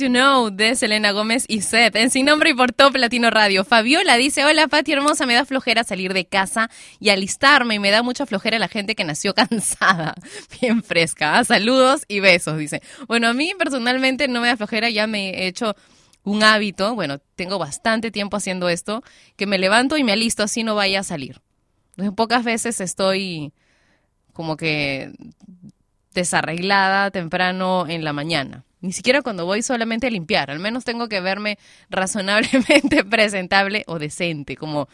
You 0.00 0.08
Know 0.08 0.50
de 0.50 0.74
Selena 0.76 1.12
Gómez 1.12 1.44
y 1.46 1.60
Seth 1.60 1.94
en 1.96 2.10
Sin 2.10 2.26
Nombre 2.26 2.50
y 2.50 2.54
por 2.54 2.72
Top 2.72 2.96
Latino 2.96 3.28
Radio. 3.30 3.64
Fabiola 3.64 4.16
dice, 4.16 4.44
hola 4.44 4.66
Pati 4.66 4.92
hermosa, 4.92 5.26
me 5.26 5.34
da 5.34 5.44
flojera 5.44 5.84
salir 5.84 6.14
de 6.14 6.24
casa 6.24 6.70
y 6.98 7.10
alistarme 7.10 7.74
y 7.74 7.78
me 7.78 7.90
da 7.90 8.02
mucha 8.02 8.24
flojera 8.24 8.58
la 8.58 8.68
gente 8.68 8.94
que 8.94 9.04
nació 9.04 9.34
cansada. 9.36 10.14
Bien 10.60 10.82
fresca. 10.82 11.38
¿ah? 11.38 11.44
Saludos 11.44 12.04
y 12.08 12.20
besos, 12.20 12.56
dice. 12.56 12.82
Bueno, 13.08 13.28
a 13.28 13.34
mí 13.34 13.52
personalmente 13.58 14.26
no 14.28 14.40
me 14.40 14.48
da 14.48 14.56
flojera, 14.56 14.88
ya 14.88 15.06
me 15.06 15.30
he 15.30 15.46
hecho 15.46 15.76
un 16.24 16.42
hábito, 16.42 16.94
bueno, 16.94 17.18
tengo 17.36 17.58
bastante 17.58 18.10
tiempo 18.10 18.36
haciendo 18.36 18.68
esto, 18.68 19.02
que 19.36 19.46
me 19.46 19.58
levanto 19.58 19.96
y 19.96 20.04
me 20.04 20.12
alisto 20.12 20.42
así 20.42 20.64
no 20.64 20.74
vaya 20.74 21.00
a 21.00 21.04
salir. 21.04 21.40
Entonces, 21.90 22.14
pocas 22.14 22.44
veces 22.44 22.80
estoy 22.80 23.52
como 24.32 24.56
que 24.56 25.12
desarreglada 26.14 27.10
temprano 27.10 27.86
en 27.86 28.04
la 28.04 28.12
mañana. 28.12 28.64
Ni 28.80 28.92
siquiera 28.92 29.22
cuando 29.22 29.44
voy 29.44 29.62
solamente 29.62 30.06
a 30.06 30.10
limpiar. 30.10 30.50
Al 30.50 30.58
menos 30.58 30.84
tengo 30.84 31.08
que 31.08 31.20
verme 31.20 31.58
razonablemente 31.90 33.04
presentable 33.08 33.84
o 33.86 33.98
decente, 33.98 34.56
como, 34.56 34.88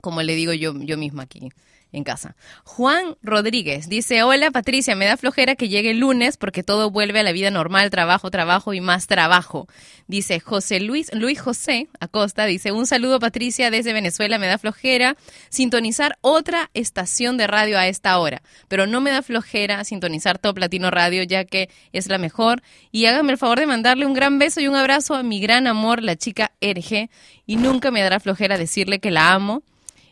como 0.00 0.22
le 0.22 0.34
digo 0.34 0.52
yo, 0.52 0.74
yo 0.80 0.96
misma 0.96 1.24
aquí 1.24 1.50
en 1.92 2.04
casa. 2.04 2.36
Juan 2.64 3.16
Rodríguez 3.22 3.88
dice, 3.88 4.22
hola 4.22 4.50
Patricia, 4.50 4.94
me 4.94 5.06
da 5.06 5.16
flojera 5.16 5.56
que 5.56 5.68
llegue 5.68 5.90
el 5.90 5.98
lunes 5.98 6.36
porque 6.36 6.62
todo 6.62 6.90
vuelve 6.90 7.20
a 7.20 7.22
la 7.22 7.32
vida 7.32 7.50
normal, 7.50 7.90
trabajo, 7.90 8.30
trabajo 8.30 8.74
y 8.74 8.80
más 8.80 9.06
trabajo. 9.06 9.66
Dice 10.06 10.40
José 10.40 10.80
Luis, 10.80 11.12
Luis 11.14 11.40
José 11.40 11.88
Acosta, 12.00 12.46
dice, 12.46 12.72
un 12.72 12.86
saludo 12.86 13.20
Patricia 13.20 13.70
desde 13.70 13.92
Venezuela, 13.92 14.38
me 14.38 14.46
da 14.46 14.58
flojera 14.58 15.16
sintonizar 15.48 16.18
otra 16.20 16.70
estación 16.74 17.36
de 17.36 17.46
radio 17.46 17.78
a 17.78 17.86
esta 17.86 18.18
hora, 18.18 18.42
pero 18.68 18.86
no 18.86 19.00
me 19.00 19.10
da 19.10 19.22
flojera 19.22 19.84
sintonizar 19.84 20.38
Top 20.38 20.58
Latino 20.58 20.90
Radio 20.90 21.22
ya 21.22 21.44
que 21.44 21.70
es 21.92 22.08
la 22.08 22.18
mejor. 22.18 22.62
Y 22.92 23.06
hágame 23.06 23.32
el 23.32 23.38
favor 23.38 23.58
de 23.58 23.66
mandarle 23.66 24.06
un 24.06 24.14
gran 24.14 24.38
beso 24.38 24.60
y 24.60 24.68
un 24.68 24.76
abrazo 24.76 25.14
a 25.14 25.22
mi 25.22 25.40
gran 25.40 25.66
amor, 25.66 26.02
la 26.02 26.16
chica 26.16 26.52
Erge, 26.60 27.10
y 27.46 27.56
nunca 27.56 27.90
me 27.90 28.02
dará 28.02 28.20
flojera 28.20 28.58
decirle 28.58 29.00
que 29.00 29.10
la 29.10 29.32
amo 29.32 29.62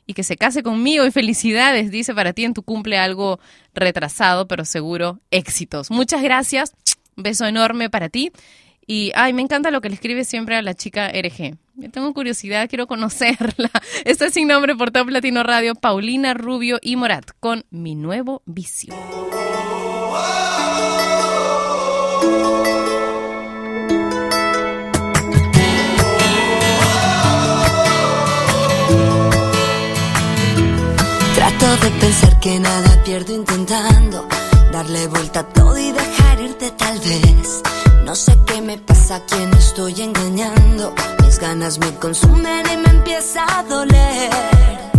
y 0.09 0.15
que 0.15 0.25
se 0.25 0.39
case 0.39 0.63
conmigo 0.63 1.05
y 1.07 1.11
felicidades, 1.13 1.91
dice 1.91 2.15
para 2.15 2.33
ti 2.33 2.45
en 2.45 2.55
tu 2.55 2.63
cumple 2.63 2.97
algo 2.99 3.39
retrasado, 3.75 4.49
pero 4.49 4.65
seguro 4.65 5.21
éxitos. 5.31 5.91
Muchas 5.91 6.23
gracias 6.23 6.73
Un 7.17 7.25
beso 7.25 7.45
enorme 7.45 7.91
para 7.91 8.09
ti. 8.09 8.33
Y, 8.87 9.13
ay, 9.15 9.35
me 9.35 9.43
encanta 9.43 9.71
lo 9.71 9.83
que 9.83 9.91
le 9.91 9.97
escribe 9.97 10.25
siempre 10.25 10.57
a 10.57 10.63
la 10.63 10.73
chica 10.73 11.09
RG. 11.09 11.59
Yo 11.75 11.91
tengo 11.91 12.15
curiosidad, 12.15 12.71
quiero 12.71 12.87
conocerla. 12.87 13.71
Está 14.07 14.27
es 14.27 14.33
sin 14.33 14.49
nombre 14.49 14.75
por 14.75 14.93
Top 14.93 15.11
Latino 15.11 15.43
Radio, 15.43 15.75
Paulina 15.75 16.33
Rubio 16.33 16.79
y 16.81 16.97
Morat, 16.97 17.31
con 17.39 17.67
Mi 17.69 17.95
Nuevo 17.95 18.41
Vicio. 18.47 18.95
De 31.91 32.01
pensar 32.01 32.41
que 32.41 32.59
nada 32.59 33.03
pierdo 33.03 33.33
intentando 33.33 34.27
darle 34.73 35.07
vuelta 35.07 35.41
a 35.41 35.49
todo 35.49 35.79
y 35.79 35.91
dejar 35.93 36.41
irte 36.41 36.71
tal 36.73 36.99
vez. 36.99 37.63
No 38.05 38.15
sé 38.15 38.39
qué 38.47 38.61
me 38.61 38.79
pasa, 38.79 39.17
a 39.17 39.25
quién 39.25 39.53
estoy 39.55 40.03
engañando. 40.03 40.95
Mis 41.25 41.39
ganas 41.39 41.79
me 41.79 41.95
consumen 41.95 42.65
y 42.73 42.77
me 42.77 42.91
empieza 42.91 43.45
a 43.59 43.63
doler. 43.63 44.98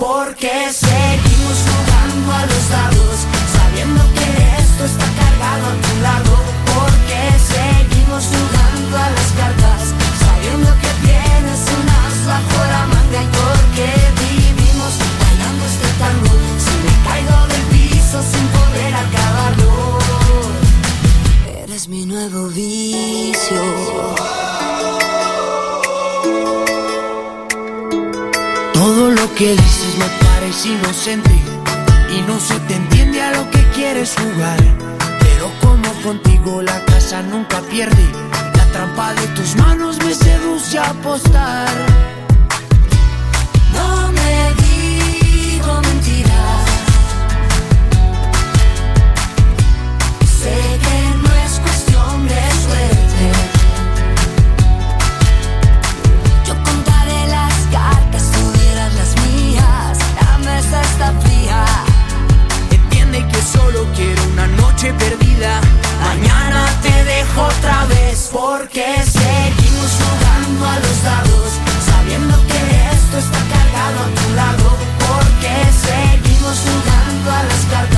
Porque 0.00 0.72
seguimos 0.72 1.58
jugando 1.68 2.32
a 2.32 2.46
los 2.46 2.64
dados. 2.70 3.16
Sabiendo 3.52 4.02
que 4.16 4.28
esto 4.62 4.82
está 4.86 5.06
cargado 5.20 5.64
a 5.72 5.74
tu 5.84 5.92
lado. 6.00 6.32
Porque 6.74 7.20
seguimos 7.52 8.24
jugando 8.32 8.96
a 8.96 9.10
las 9.16 9.28
cartas. 9.38 9.82
Sabiendo 10.24 10.70
que 10.82 10.90
tienes 11.06 11.60
un 11.76 11.86
as 12.00 12.16
bajo 12.32 12.58
la 12.74 12.82
manga. 12.92 13.20
Y 13.22 13.28
porque 13.40 13.88
vivimos 14.24 14.92
bailando 15.20 15.62
este 15.72 15.88
tango. 16.02 16.32
Si 16.64 16.74
me 16.84 16.94
caigo 17.06 17.38
del 17.52 17.64
piso 17.72 18.18
sin 18.32 18.46
poder 18.56 18.92
acabarlo. 19.04 19.70
Eres 21.62 21.88
mi 21.88 22.06
nuevo 22.06 22.48
vicio. 22.48 23.62
Todo 28.72 29.10
lo 29.10 29.34
que 29.34 29.50
dices 29.52 29.79
parece 30.40 30.68
inocente 30.70 31.30
y 32.16 32.22
no 32.22 32.40
se 32.40 32.58
te 32.60 32.74
entiende 32.74 33.20
a 33.20 33.32
lo 33.32 33.50
que 33.50 33.62
quieres 33.74 34.14
jugar. 34.16 34.58
Pero 35.20 35.50
como 35.60 35.92
contigo 36.02 36.62
la 36.62 36.82
casa 36.86 37.22
nunca 37.22 37.60
pierde, 37.70 38.04
la 38.54 38.64
trampa 38.72 39.12
de 39.14 39.26
tus 39.28 39.54
manos 39.56 39.98
me 40.02 40.14
seduce 40.14 40.78
a 40.78 40.90
apostar. 40.90 41.68
Solo 63.52 63.86
quiero 63.94 64.22
una 64.32 64.46
noche 64.46 64.92
perdida. 64.94 65.60
Mañana 66.04 66.66
te 66.82 67.04
dejo 67.04 67.42
otra 67.42 67.84
vez 67.86 68.30
porque 68.32 68.84
seguimos 69.04 69.90
jugando 70.02 70.66
a 70.66 70.76
los 70.78 71.02
dados, 71.02 71.50
sabiendo 71.90 72.36
que 72.46 72.60
esto 72.94 73.18
está 73.18 73.40
cargado 73.54 73.98
a 74.06 74.10
tu 74.18 74.26
lado. 74.34 74.68
Porque 75.06 75.52
seguimos 75.86 76.56
jugando 76.66 77.30
a 77.32 77.42
las 77.42 77.62
cartas, 77.72 77.89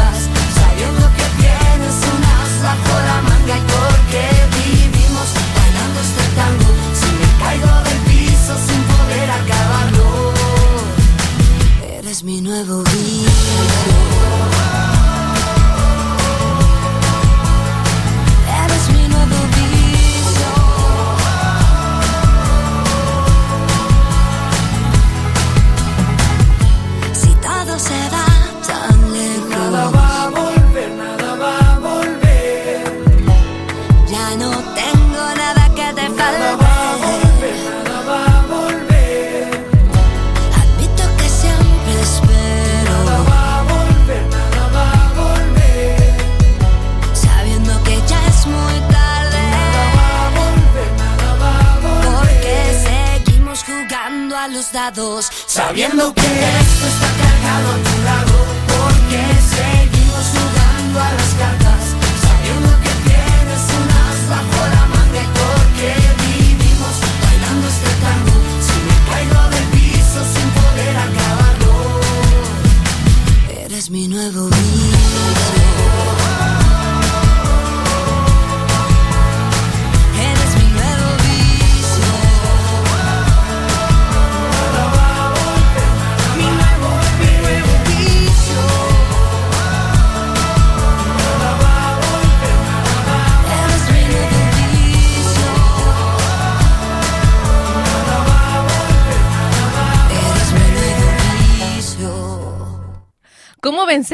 Sabiendo 55.47 56.13
que 56.13 56.21
esto 56.23 56.87
está 56.87 57.07
cargado 57.23 57.92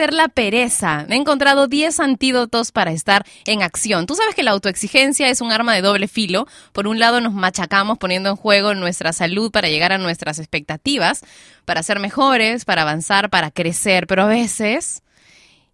la 0.06 0.28
pereza? 0.28 1.06
He 1.08 1.16
encontrado 1.16 1.66
10 1.66 2.00
antídotos 2.00 2.72
para 2.72 2.92
estar 2.92 3.26
en 3.44 3.62
acción. 3.62 4.06
Tú 4.06 4.14
sabes 4.14 4.34
que 4.34 4.42
la 4.42 4.52
autoexigencia 4.52 5.28
es 5.28 5.40
un 5.40 5.52
arma 5.52 5.74
de 5.74 5.82
doble 5.82 6.08
filo. 6.08 6.46
Por 6.72 6.86
un 6.86 6.98
lado 6.98 7.20
nos 7.20 7.32
machacamos 7.34 7.98
poniendo 7.98 8.30
en 8.30 8.36
juego 8.36 8.74
nuestra 8.74 9.12
salud 9.12 9.50
para 9.50 9.68
llegar 9.68 9.92
a 9.92 9.98
nuestras 9.98 10.38
expectativas, 10.38 11.24
para 11.64 11.82
ser 11.82 11.98
mejores, 11.98 12.64
para 12.64 12.82
avanzar, 12.82 13.30
para 13.30 13.50
crecer, 13.50 14.06
pero 14.06 14.22
a 14.22 14.26
veces... 14.26 15.02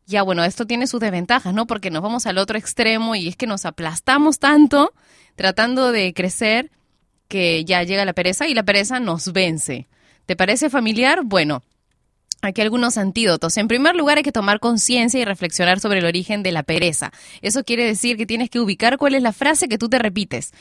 Ya 0.07 0.23
bueno, 0.23 0.45
esto 0.45 0.67
tiene 0.67 0.87
sus 0.87 1.01
desventajas, 1.01 1.55
¿no? 1.55 1.67
Porque 1.67 1.91
nos 1.91 2.03
vamos 2.03 2.27
al 2.27 2.37
otro 2.37 2.59
extremo 2.59 3.15
y 3.15 3.29
es 3.29 3.37
que 3.37 3.47
nos 3.47 3.65
aplastamos 3.65 4.39
tanto 4.39 4.93
tratando 5.35 5.93
de 5.93 6.13
crecer 6.13 6.71
que 7.29 7.65
ya 7.65 7.83
llega 7.83 8.05
la 8.05 8.13
pereza 8.13 8.47
y 8.47 8.55
la 8.55 8.65
pereza 8.65 9.01
nos 9.01 9.33
vence. 9.33 9.89
¿Te 10.27 10.37
parece 10.37 10.71
familiar? 10.71 11.23
Bueno, 11.25 11.63
Aquí 12.45 12.61
algunos 12.61 12.99
antídotos. 12.99 13.57
En 13.57 13.69
primer 13.69 13.97
lugar, 13.97 14.19
hay 14.19 14.23
que 14.23 14.31
tomar 14.31 14.61
conciencia 14.61 15.19
y 15.19 15.25
reflexionar 15.25 15.81
sobre 15.81 16.01
el 16.01 16.05
origen 16.05 16.43
de 16.43 16.53
la 16.53 16.63
pereza. 16.63 17.11
Eso 17.41 17.65
quiere 17.65 17.87
decir 17.87 18.19
que 18.19 18.27
tienes 18.27 18.51
que 18.51 18.61
ubicar 18.61 18.99
cuál 18.99 19.15
es 19.15 19.23
la 19.23 19.33
frase 19.33 19.67
que 19.67 19.79
tú 19.79 19.89
te 19.89 19.99
repites. 19.99 20.53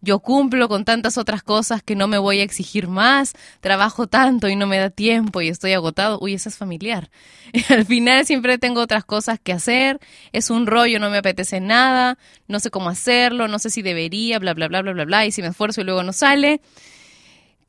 Yo 0.00 0.20
cumplo 0.20 0.68
con 0.68 0.84
tantas 0.84 1.18
otras 1.18 1.42
cosas 1.42 1.82
que 1.82 1.96
no 1.96 2.06
me 2.06 2.18
voy 2.18 2.38
a 2.38 2.44
exigir 2.44 2.86
más, 2.86 3.32
trabajo 3.60 4.06
tanto 4.06 4.48
y 4.48 4.54
no 4.54 4.68
me 4.68 4.78
da 4.78 4.90
tiempo 4.90 5.40
y 5.40 5.48
estoy 5.48 5.72
agotado. 5.72 6.20
Uy, 6.20 6.34
eso 6.34 6.48
es 6.48 6.56
familiar. 6.56 7.10
Al 7.68 7.86
final 7.86 8.24
siempre 8.24 8.56
tengo 8.58 8.80
otras 8.80 9.04
cosas 9.04 9.40
que 9.42 9.52
hacer, 9.52 9.98
es 10.30 10.48
un 10.48 10.68
rollo, 10.68 11.00
no 11.00 11.10
me 11.10 11.18
apetece 11.18 11.60
nada, 11.60 12.18
no 12.46 12.60
sé 12.60 12.70
cómo 12.70 12.88
hacerlo, 12.88 13.48
no 13.48 13.58
sé 13.58 13.70
si 13.70 13.82
debería, 13.82 14.38
bla, 14.38 14.54
bla, 14.54 14.68
bla, 14.68 14.82
bla, 14.82 14.92
bla, 14.92 15.04
bla, 15.04 15.26
y 15.26 15.32
si 15.32 15.42
me 15.42 15.48
esfuerzo 15.48 15.80
y 15.80 15.84
luego 15.84 16.04
no 16.04 16.12
sale. 16.12 16.60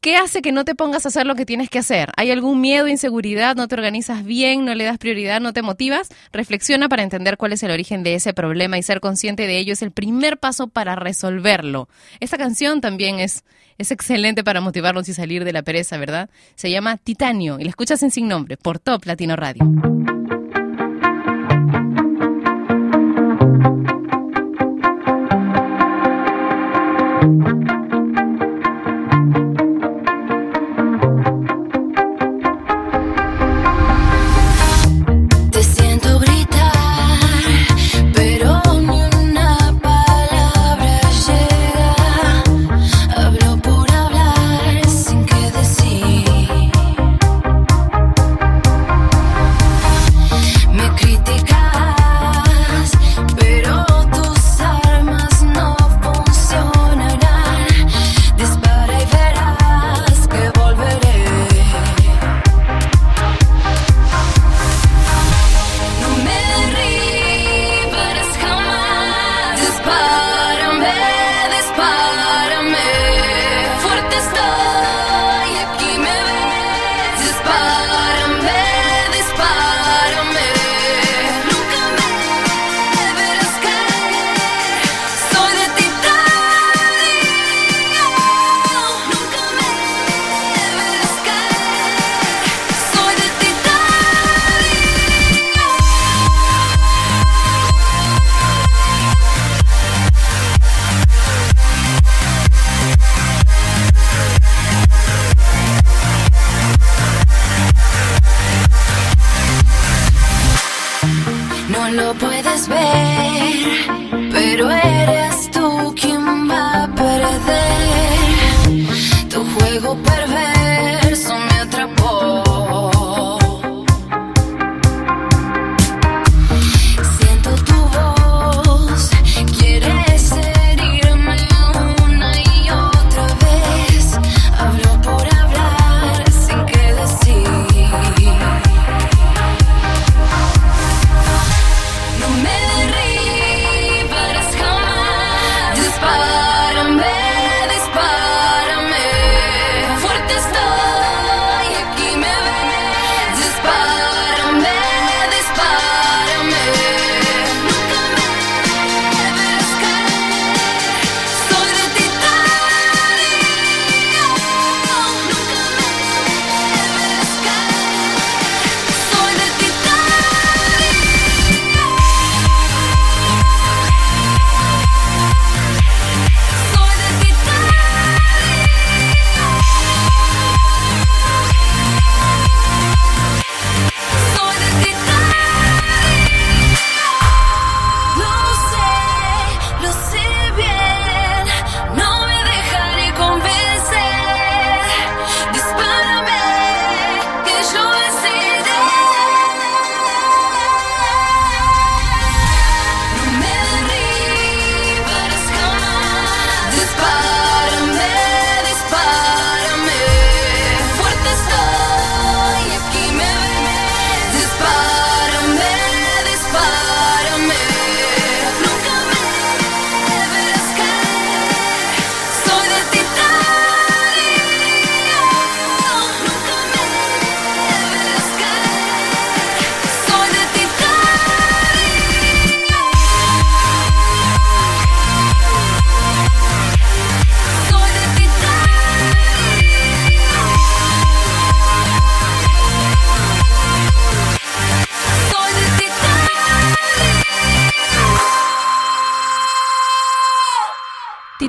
¿Qué 0.04 0.18
hace 0.18 0.41
que 0.41 0.51
no 0.51 0.66
te 0.66 0.76
pongas 0.76 1.06
a 1.06 1.08
hacer 1.08 1.26
lo 1.26 1.34
que 1.36 1.45
tienes 1.45 1.70
que 1.70 1.80
hacer? 1.80 2.12
¿Hay 2.18 2.30
algún 2.30 2.60
miedo, 2.60 2.89
inseguridad? 2.89 3.56
¿No 3.56 3.70
te 3.70 3.76
organizas 3.76 4.26
bien? 4.26 4.66
¿No 4.66 4.76
le 4.76 4.84
das 4.84 4.97
prioridad? 4.97 5.39
¿No 5.39 5.54
te 5.54 5.62
motivas? 5.62 6.10
Reflexiona 6.34 6.89
para 6.89 7.04
entender 7.04 7.38
cuál 7.38 7.54
es 7.54 7.64
el 7.64 7.72
origen 7.72 8.04
de 8.04 8.16
ese 8.16 8.34
problema 8.34 8.78
y 8.78 8.84
ser 8.84 8.99
consciente 8.99 9.47
de 9.47 9.58
ello 9.58 9.72
es 9.72 9.82
el 9.82 9.91
primer 9.91 10.39
paso 10.39 10.68
para 10.68 10.97
resolverlo. 10.97 11.88
Esta 12.20 12.38
canción 12.38 12.82
también 12.82 13.22
es, 13.22 13.45
es 13.78 13.91
excelente 13.91 14.43
para 14.43 14.60
motivarnos 14.60 15.08
y 15.08 15.14
salir 15.14 15.45
de 15.45 15.54
la 15.54 15.64
pereza, 15.64 15.97
¿verdad? 15.97 16.30
Se 16.56 16.70
llama 16.70 16.97
Titanio 16.97 17.58
y 17.58 17.64
la 17.64 17.70
escuchas 17.70 18.04
en 18.04 18.12
Sin 18.12 18.28
Nombre 18.28 18.58
por 18.58 18.80
Top 18.80 19.06
Latino 19.06 19.38
Radio. 19.38 19.64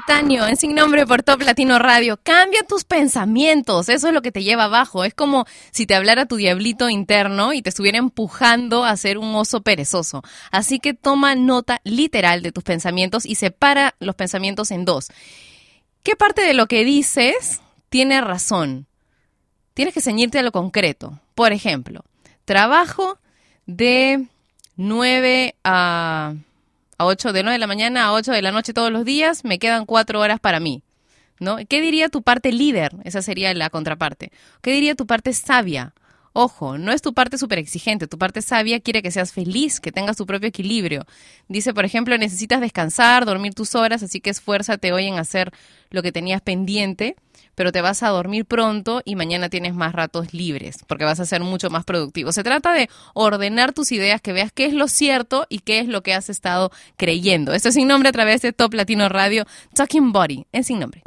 En 0.07 0.57
Sin 0.57 0.75
Nombre 0.75 1.07
por 1.07 1.23
Top 1.23 1.41
Latino 1.41 1.79
Radio. 1.79 2.19
Cambia 2.23 2.63
tus 2.63 2.85
pensamientos, 2.85 3.89
eso 3.89 4.09
es 4.09 4.15
lo 4.15 4.21
que 4.21 4.33
te 4.33 4.43
lleva 4.43 4.65
abajo. 4.65 5.03
Es 5.03 5.15
como 5.15 5.47
si 5.71 5.87
te 5.87 5.95
hablara 5.95 6.27
tu 6.27 6.37
diablito 6.37 6.91
interno 6.91 7.55
y 7.55 7.63
te 7.63 7.71
estuviera 7.71 7.99
empujando 7.99 8.85
a 8.85 8.97
ser 8.99 9.17
un 9.17 9.35
oso 9.35 9.63
perezoso. 9.63 10.23
Así 10.51 10.79
que 10.79 10.93
toma 10.93 11.35
nota 11.35 11.81
literal 11.85 12.43
de 12.43 12.53
tus 12.53 12.65
pensamientos 12.65 13.25
y 13.25 13.37
separa 13.37 13.95
los 13.99 14.15
pensamientos 14.15 14.71
en 14.71 14.85
dos. 14.85 15.09
¿Qué 16.03 16.17
parte 16.17 16.43
de 16.43 16.55
lo 16.55 16.67
que 16.67 16.85
dices 16.85 17.63
tiene 17.89 18.21
razón? 18.21 18.87
Tienes 19.73 19.95
que 19.95 20.03
ceñirte 20.03 20.39
a 20.39 20.43
lo 20.43 20.53
concreto. 20.53 21.19
Por 21.35 21.53
ejemplo, 21.53 22.05
trabajo 22.45 23.19
de 23.67 24.27
9 24.77 25.55
a, 25.65 26.35
a 27.05 27.07
8, 27.07 27.33
de 27.33 27.43
9 27.43 27.55
de 27.55 27.59
la 27.59 27.67
mañana 27.67 28.05
a 28.07 28.13
8 28.13 28.33
de 28.33 28.43
la 28.43 28.51
noche 28.51 28.73
todos 28.73 28.91
los 28.91 29.05
días, 29.05 29.45
me 29.45 29.59
quedan 29.59 29.85
4 29.85 30.21
horas 30.21 30.41
para 30.41 30.59
mí. 30.59 30.83
¿no? 31.41 31.59
¿Qué 31.69 31.81
diría 31.81 32.09
tu 32.09 32.23
parte 32.23 32.53
líder? 32.53 32.93
Esa 33.05 33.23
sería 33.23 33.53
la 33.55 33.71
contraparte. 33.71 34.33
¿Qué 34.63 34.73
diría 34.73 34.95
tu 34.95 35.07
parte 35.07 35.33
sabia? 35.33 35.95
Ojo, 36.33 36.79
no 36.79 36.91
es 36.91 37.01
tu 37.01 37.15
parte 37.15 37.39
súper 37.39 37.59
exigente, 37.61 38.09
tu 38.09 38.19
parte 38.19 38.43
sabia 38.43 38.81
quiere 38.81 39.03
que 39.03 39.13
seas 39.13 39.33
feliz, 39.33 39.79
que 39.79 39.93
tengas 39.93 40.17
tu 40.17 40.27
propio 40.27 40.49
equilibrio. 40.49 41.07
Dice, 41.47 41.73
por 41.73 41.85
ejemplo, 41.85 42.19
necesitas 42.19 42.61
descansar, 42.61 43.25
dormir 43.25 43.55
tus 43.55 43.77
horas, 43.77 44.03
así 44.03 44.21
que 44.21 44.31
esfuérzate 44.31 44.93
hoy 44.93 45.07
en 45.07 45.19
hacer 45.19 45.53
lo 45.91 46.03
que 46.03 46.11
tenías 46.11 46.41
pendiente, 46.41 47.15
pero 47.55 47.73
te 47.73 47.81
vas 47.81 48.03
a 48.03 48.09
dormir 48.09 48.45
pronto 48.45 49.03
y 49.05 49.17
mañana 49.17 49.49
tienes 49.49 49.75
más 49.75 49.93
ratos 49.93 50.33
libres 50.33 50.79
porque 50.87 51.05
vas 51.05 51.21
a 51.21 51.27
ser 51.27 51.43
mucho 51.43 51.71
más 51.71 51.85
productivo. 51.85 52.33
Se 52.33 52.43
trata 52.43 52.73
de 52.73 52.89
ordenar 53.15 53.73
tus 53.73 53.93
ideas, 53.93 54.21
que 54.21 54.33
veas 54.33 54.53
qué 54.53 54.67
es 54.67 54.73
lo 54.73 54.89
cierto 54.89 55.47
y 55.49 55.61
qué 55.61 55.79
es 55.79 55.89
lo 55.89 56.03
que 56.03 56.15
has 56.15 56.31
estado 56.31 56.71
creyendo. 56.97 57.53
Esto 57.53 57.69
es 57.69 57.75
sin 57.75 57.89
nombre 57.89 58.09
a 58.09 58.13
través 58.13 58.43
de 58.43 58.53
Top 58.53 58.75
Latino 58.75 59.09
Radio, 59.09 59.45
Talking 59.75 60.13
Body, 60.13 60.47
en 60.53 60.65
sin 60.65 60.81
nombre. 60.81 61.03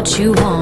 what 0.00 0.18
you 0.18 0.32
want. 0.32 0.59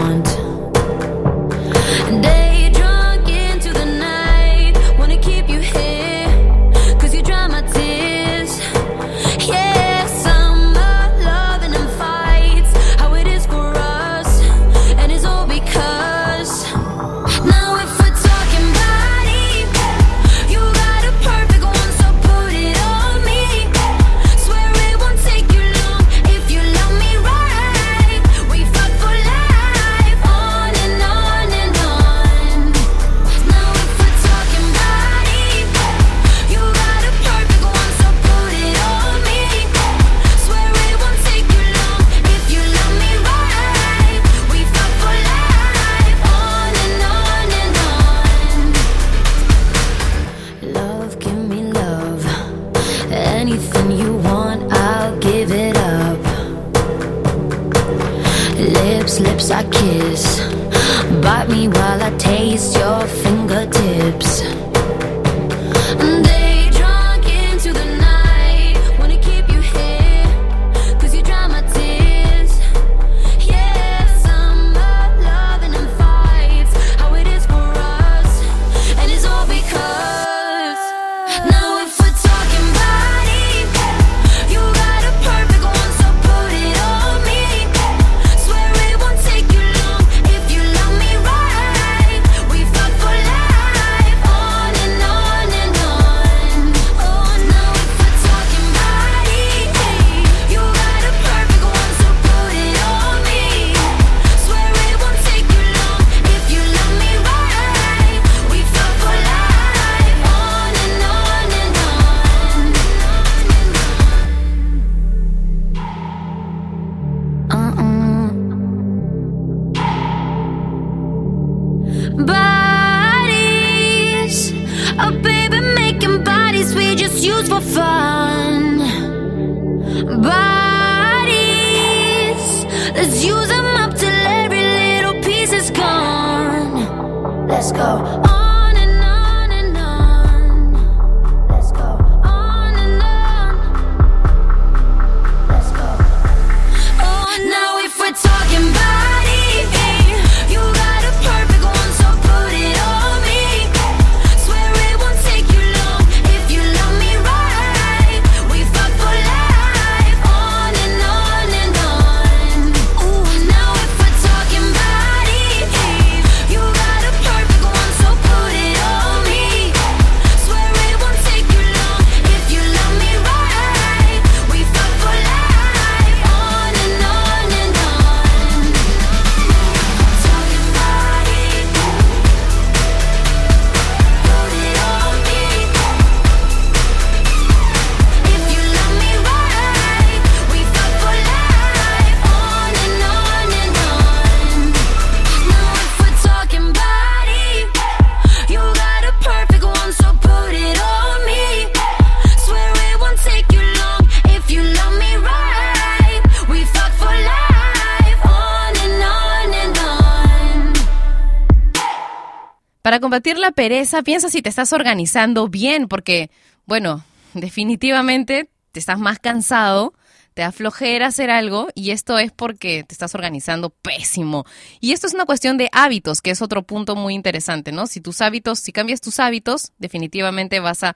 combatir 213.18 213.38
la 213.38 213.50
pereza, 213.50 214.02
piensa 214.02 214.30
si 214.30 214.42
te 214.42 214.48
estás 214.48 214.72
organizando 214.72 215.48
bien, 215.48 215.88
porque, 215.88 216.30
bueno, 216.66 217.02
definitivamente 217.34 218.48
te 218.70 218.78
estás 218.78 219.00
más 219.00 219.18
cansado, 219.18 219.92
te 220.34 220.42
da 220.42 220.52
flojera 220.52 221.08
hacer 221.08 221.28
algo 221.28 221.66
y 221.74 221.90
esto 221.90 222.16
es 222.20 222.30
porque 222.30 222.84
te 222.84 222.94
estás 222.94 223.16
organizando 223.16 223.70
pésimo. 223.70 224.44
Y 224.78 224.92
esto 224.92 225.08
es 225.08 225.14
una 225.14 225.24
cuestión 225.24 225.56
de 225.56 225.68
hábitos, 225.72 226.22
que 226.22 226.30
es 226.30 226.40
otro 226.42 226.62
punto 226.62 226.94
muy 226.94 227.12
interesante, 227.14 227.72
¿no? 227.72 227.88
Si 227.88 228.00
tus 228.00 228.20
hábitos, 228.20 228.60
si 228.60 228.70
cambias 228.70 229.00
tus 229.00 229.18
hábitos, 229.18 229.72
definitivamente 229.78 230.60
vas 230.60 230.84
a 230.84 230.94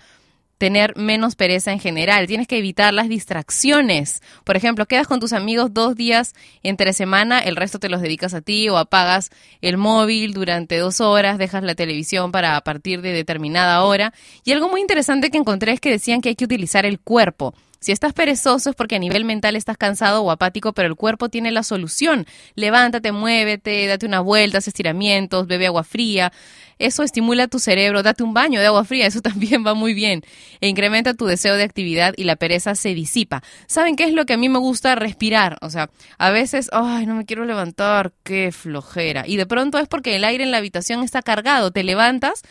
tener 0.59 0.97
menos 0.97 1.35
pereza 1.35 1.73
en 1.73 1.81
general. 1.81 2.27
Tienes 2.27 2.47
que 2.47 2.59
evitar 2.59 2.95
las 2.95 3.09
distracciones. 3.09 4.23
Por 4.45 4.57
ejemplo, 4.57 4.87
quedas 4.87 5.09
con 5.09 5.19
tus 5.19 5.33
amigos 5.33 5.75
dos 5.75 5.97
días 5.97 6.35
entre 6.63 6.93
semana, 6.93 7.41
el 7.41 7.57
resto 7.57 7.79
te 7.79 7.89
los 7.89 8.01
dedicas 8.01 8.33
a 8.35 8.41
ti 8.41 8.69
o 8.69 8.77
apagas 8.77 9.31
el 9.61 9.77
móvil 9.77 10.35
durante 10.35 10.79
dos 10.79 11.01
horas, 11.01 11.39
dejas 11.39 11.63
la 11.63 11.75
televisión 11.75 12.33
para 12.33 12.57
a 12.57 12.61
partir 12.61 13.03
de 13.03 13.13
determinada 13.13 13.83
hora. 13.83 14.13
Y 14.45 14.53
algo 14.53 14.69
muy 14.69 14.81
interesante 14.81 15.31
que 15.31 15.39
encontré 15.39 15.73
es 15.73 15.81
que 15.81 15.91
decían 15.91 16.21
que 16.21 16.29
hay 16.29 16.37
que 16.37 16.45
utilizar 16.45 16.87
el 16.87 17.01
cuerpo. 17.01 17.55
Si 17.83 17.91
estás 17.91 18.13
perezoso 18.13 18.71
es 18.71 18.77
porque 18.77 18.95
a 18.95 19.01
nivel 19.01 19.25
mental 19.25 19.57
estás 19.57 19.77
cansado 19.77 20.23
o 20.23 20.31
apático, 20.31 20.73
pero 20.73 20.87
el 20.87 20.95
cuerpo 20.95 21.29
tiene 21.29 21.51
la 21.51 21.65
solución. 21.65 22.27
Levántate, 22.55 23.11
muévete, 23.11 23.89
date 23.89 24.07
una 24.07 24.21
vuelta, 24.21 24.59
haz 24.59 24.69
estiramientos, 24.69 25.49
bebe 25.49 25.67
agua 25.67 25.83
fría. 25.83 26.33
Eso 26.79 27.03
estimula 27.03 27.49
tu 27.49 27.59
cerebro, 27.59 28.05
date 28.05 28.23
un 28.23 28.35
baño 28.35 28.61
de 28.61 28.67
agua 28.67 28.85
fría, 28.85 29.09
eso 29.09 29.21
también 29.23 29.67
va 29.67 29.75
muy 29.75 29.95
bien. 29.95 30.23
E 30.61 30.69
incrementa 30.69 31.15
tu 31.15 31.27
deseo 31.27 31.57
de 31.57 31.65
actividad 31.65 32.15
y 32.17 32.23
la 32.23 32.37
pereza 32.37 32.77
se 32.77 32.95
disipa. 32.95 33.43
¿Saben 33.67 33.97
qué 33.97 34.05
es 34.05 34.13
lo 34.13 34.27
que 34.27 34.35
a 34.35 34.37
mí 34.37 34.49
me 34.49 34.61
gusta? 34.61 34.95
Respirar. 34.95 35.59
O 35.61 35.69
sea, 35.69 35.91
a 36.19 36.31
veces, 36.31 36.71
ay, 36.73 37.05
no 37.07 37.17
me 37.17 37.27
quiero 37.27 37.45
levantar, 37.45 38.13
qué 38.23 38.53
flojera. 38.53 39.27
Y 39.27 39.39
de 39.39 39.47
pronto 39.47 39.81
es 39.81 39.89
porque 39.89 40.15
el 40.15 40.23
aire 40.23 40.45
en 40.45 40.53
la 40.53 40.59
habitación 40.59 41.03
está 41.03 41.21
cargado, 41.21 41.73
te 41.73 41.83
levantas 41.83 42.45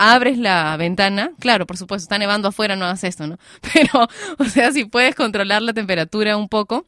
abres 0.00 0.38
la 0.38 0.74
ventana, 0.78 1.32
claro, 1.38 1.66
por 1.66 1.76
supuesto, 1.76 2.04
está 2.04 2.16
nevando 2.16 2.48
afuera, 2.48 2.74
no 2.74 2.86
hagas 2.86 3.04
esto, 3.04 3.26
¿no? 3.26 3.38
Pero, 3.74 4.08
o 4.38 4.44
sea, 4.46 4.72
si 4.72 4.86
puedes 4.86 5.14
controlar 5.14 5.60
la 5.60 5.74
temperatura 5.74 6.38
un 6.38 6.48
poco. 6.48 6.86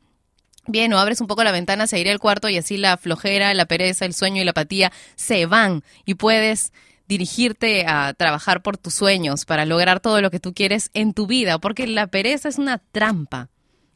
Bien, 0.67 0.93
o 0.95 0.99
abres 0.99 1.21
un 1.21 1.27
poco 1.27 1.45
la 1.45 1.53
ventana, 1.53 1.87
se 1.87 1.99
irá 1.99 2.11
el 2.11 2.21
cuarto 2.21 2.49
y 2.49 2.57
así 2.57 2.79
la 2.79 2.97
flojera, 2.97 3.53
la 3.53 3.67
pereza, 3.67 4.07
el 4.07 4.15
sueño 4.15 4.41
y 4.41 4.45
la 4.45 4.53
apatía 4.53 4.93
se 5.17 5.45
van 5.45 5.83
y 6.07 6.15
puedes 6.15 6.73
dirigirte 7.07 7.85
a 7.87 8.15
trabajar 8.15 8.63
por 8.63 8.79
tus 8.79 8.95
sueños, 8.95 9.45
para 9.45 9.67
lograr 9.67 10.01
todo 10.01 10.23
lo 10.23 10.31
que 10.31 10.41
tú 10.41 10.55
quieres 10.55 10.91
en 10.95 11.13
tu 11.13 11.27
vida, 11.27 11.59
porque 11.59 11.87
la 11.87 12.07
pereza 12.07 12.49
es 12.49 12.59
una 12.59 12.79
trampa. 12.79 13.51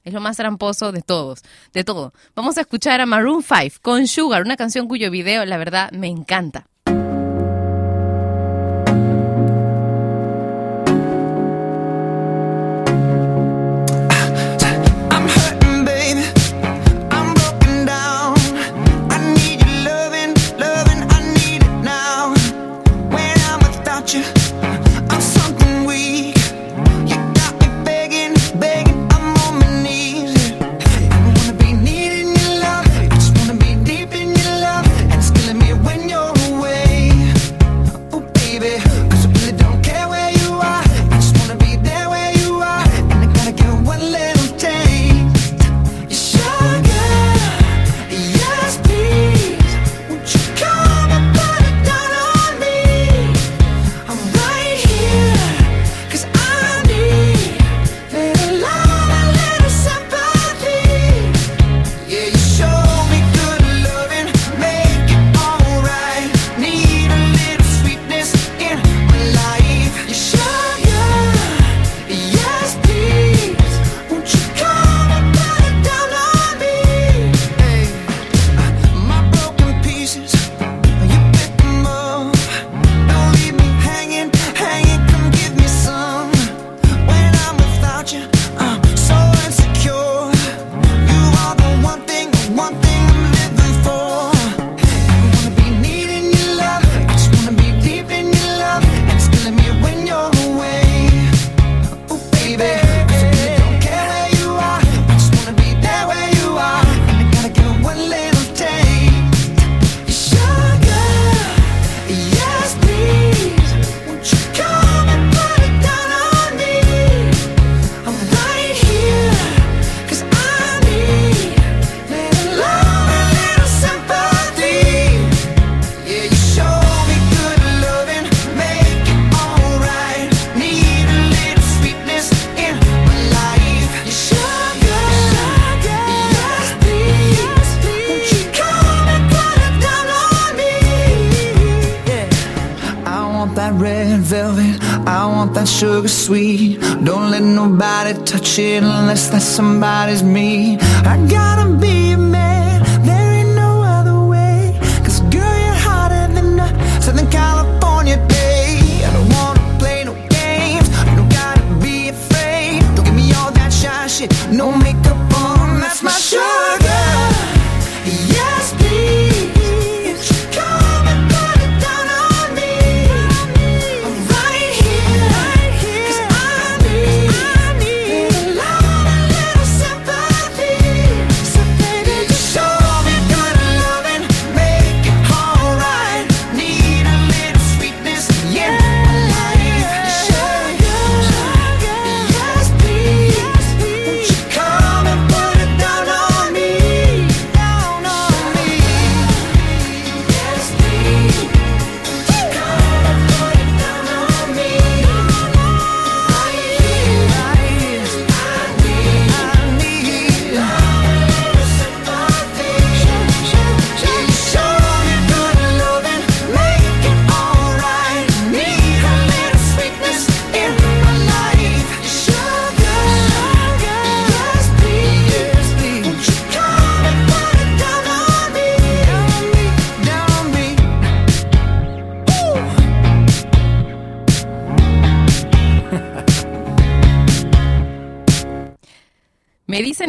Es 0.05 0.13
lo 0.13 0.21
más 0.21 0.37
tramposo 0.37 0.93
de 0.93 1.03
todos, 1.03 1.43
de 1.73 1.85
todo. 1.85 2.13
Vamos 2.35 2.59
a 2.59 2.63
escuchar 2.63 3.01
a 3.01 3.07
Maroon 3.07 3.43
5 3.43 3.77
con 3.81 4.07
Sugar, 4.07 4.43
una 4.43 4.57
canción 4.57 4.89
cuyo 4.89 5.11
video, 5.11 5.45
la 5.47 5.57
verdad, 5.57 5.91
me 5.93 6.09
encanta. 6.09 6.67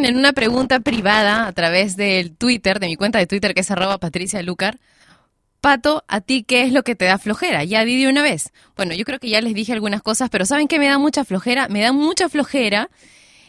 en 0.08 0.16
una 0.16 0.32
pregunta 0.32 0.80
privada 0.80 1.46
a 1.46 1.52
través 1.52 1.94
del 1.94 2.34
Twitter, 2.34 2.80
de 2.80 2.86
mi 2.86 2.96
cuenta 2.96 3.18
de 3.18 3.26
Twitter 3.26 3.52
que 3.52 3.60
es 3.60 3.70
arroba 3.70 3.98
Patricia 3.98 4.42
Lucar. 4.42 4.78
Pato, 5.60 6.02
¿a 6.08 6.22
ti 6.22 6.44
qué 6.44 6.62
es 6.62 6.72
lo 6.72 6.82
que 6.82 6.94
te 6.94 7.04
da 7.04 7.18
flojera? 7.18 7.62
Ya 7.64 7.84
di 7.84 8.02
de 8.02 8.08
una 8.08 8.22
vez. 8.22 8.52
Bueno, 8.74 8.94
yo 8.94 9.04
creo 9.04 9.18
que 9.18 9.28
ya 9.28 9.42
les 9.42 9.52
dije 9.52 9.74
algunas 9.74 10.00
cosas, 10.00 10.30
pero 10.30 10.46
¿saben 10.46 10.66
qué 10.66 10.78
me 10.78 10.86
da 10.86 10.96
mucha 10.98 11.26
flojera? 11.26 11.68
Me 11.68 11.82
da 11.82 11.92
mucha 11.92 12.30
flojera, 12.30 12.88